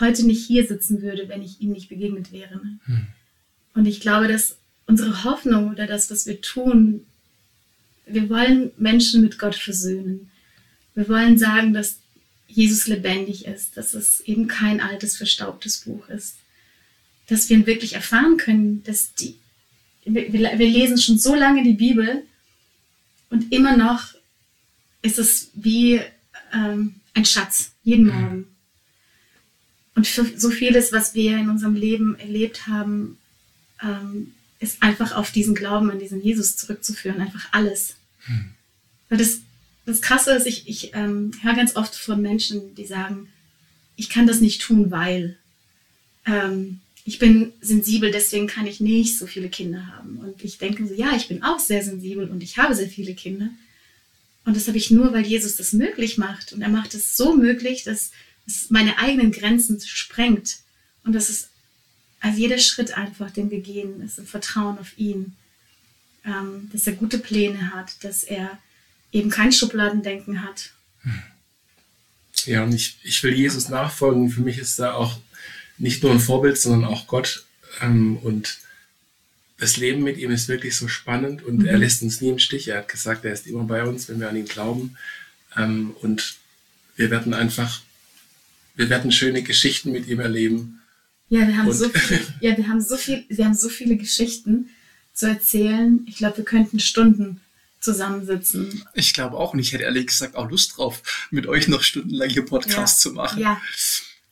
[0.00, 2.60] heute nicht hier sitzen würde, wenn ich ihm nicht begegnet wäre.
[2.86, 3.06] Hm.
[3.74, 7.04] Und ich glaube, dass unsere Hoffnung oder das, was wir tun,
[8.06, 10.30] wir wollen Menschen mit Gott versöhnen.
[10.94, 11.98] Wir wollen sagen, dass
[12.46, 16.36] Jesus lebendig ist, dass es eben kein altes, verstaubtes Buch ist.
[17.26, 19.36] Dass wir wirklich erfahren können, dass die,
[20.06, 22.24] wir, wir lesen schon so lange die Bibel
[23.30, 24.14] und immer noch
[25.02, 26.00] ist es wie
[26.52, 28.12] ähm, ein Schatz, jeden mhm.
[28.12, 28.46] Morgen.
[29.94, 33.18] Und für so vieles, was wir in unserem Leben erlebt haben,
[33.82, 37.96] ähm, ist einfach auf diesen Glauben an diesen Jesus zurückzuführen, einfach alles.
[38.26, 38.50] Hm.
[39.08, 39.40] Weil das
[39.88, 43.28] das Krasse ist, ich, ich ähm, höre ganz oft von Menschen, die sagen,
[43.96, 45.38] ich kann das nicht tun, weil
[46.26, 50.18] ähm, ich bin sensibel, deswegen kann ich nicht so viele Kinder haben.
[50.18, 53.14] Und ich denke so, ja, ich bin auch sehr sensibel und ich habe sehr viele
[53.14, 53.48] Kinder.
[54.44, 56.52] Und das habe ich nur, weil Jesus das möglich macht.
[56.52, 58.10] Und er macht es so möglich, dass
[58.46, 60.58] es meine eigenen Grenzen sprengt.
[61.02, 61.48] Und das ist,
[62.20, 65.34] also jeder Schritt einfach, den wir gehen, ist im Vertrauen auf ihn.
[66.26, 68.58] Ähm, dass er gute Pläne hat, dass er
[69.12, 70.72] eben kein Schubladendenken hat,
[72.44, 74.28] Ja, und ich, ich will Jesus nachfolgen.
[74.28, 75.18] Für mich ist er auch
[75.78, 77.44] nicht nur ein Vorbild, sondern auch Gott.
[77.80, 78.58] Ähm, und
[79.58, 81.66] das Leben mit ihm ist wirklich so spannend und mhm.
[81.66, 82.68] er lässt uns nie im Stich.
[82.68, 84.96] Er hat gesagt, er ist immer bei uns, wenn wir an ihn glauben.
[85.56, 86.36] Ähm, und
[86.96, 87.80] wir werden einfach,
[88.76, 90.80] wir werden schöne Geschichten mit ihm erleben.
[91.28, 94.70] Ja, wir haben, so viel, ja, wir haben so viel, wir haben so viele Geschichten
[95.12, 96.04] zu erzählen.
[96.06, 97.40] Ich glaube, wir könnten Stunden
[97.80, 98.84] zusammensitzen.
[98.94, 102.30] Ich glaube auch und ich hätte ehrlich gesagt auch Lust drauf, mit euch noch stundenlang
[102.30, 103.10] hier Podcast ja.
[103.10, 103.40] zu machen.
[103.40, 103.60] Ja.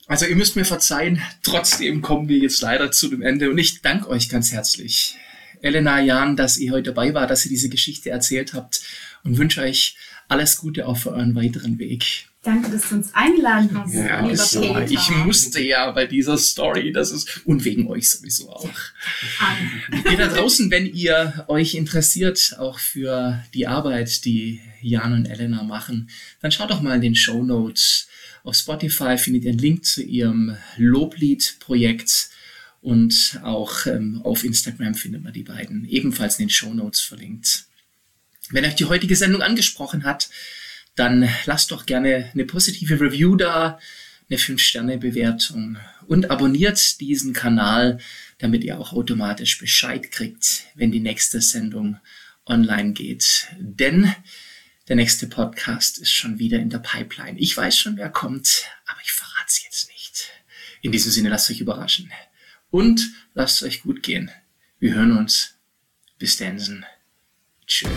[0.08, 3.82] Also ihr müsst mir verzeihen, trotzdem kommen wir jetzt leider zu dem Ende und ich
[3.82, 5.16] danke euch ganz herzlich,
[5.62, 8.82] Elena Jan, dass ihr heute dabei war, dass ihr diese Geschichte erzählt habt
[9.24, 9.96] und wünsche euch
[10.28, 12.28] alles Gute auch für euren weiteren Weg.
[12.42, 14.88] Danke, dass du uns eingeladen hast, ja, lieber so, Peter.
[14.88, 18.70] Ich musste ja bei dieser Story, das ist, und wegen euch sowieso auch.
[20.08, 25.64] ihr da draußen, wenn ihr euch interessiert, auch für die Arbeit, die Jan und Elena
[25.64, 26.08] machen,
[26.40, 28.06] dann schaut doch mal in den Show Notes.
[28.46, 32.30] Auf Spotify findet ihr einen Link zu ihrem Loblied-Projekt
[32.80, 37.64] und auch ähm, auf Instagram findet man die beiden ebenfalls in den Show Notes verlinkt.
[38.50, 40.30] Wenn euch die heutige Sendung angesprochen hat,
[40.94, 43.80] dann lasst doch gerne eine positive Review da,
[44.30, 47.98] eine 5-Sterne-Bewertung und abonniert diesen Kanal,
[48.38, 51.98] damit ihr auch automatisch Bescheid kriegt, wenn die nächste Sendung
[52.46, 53.48] online geht.
[53.58, 54.14] Denn
[54.88, 57.38] der nächste Podcast ist schon wieder in der Pipeline.
[57.38, 60.30] Ich weiß schon, wer kommt, aber ich verrate es jetzt nicht.
[60.80, 62.12] In diesem Sinne, lasst euch überraschen.
[62.70, 64.30] Und lasst euch gut gehen.
[64.78, 65.54] Wir hören uns.
[66.18, 66.86] Bis dann.
[67.66, 67.90] Tschüss.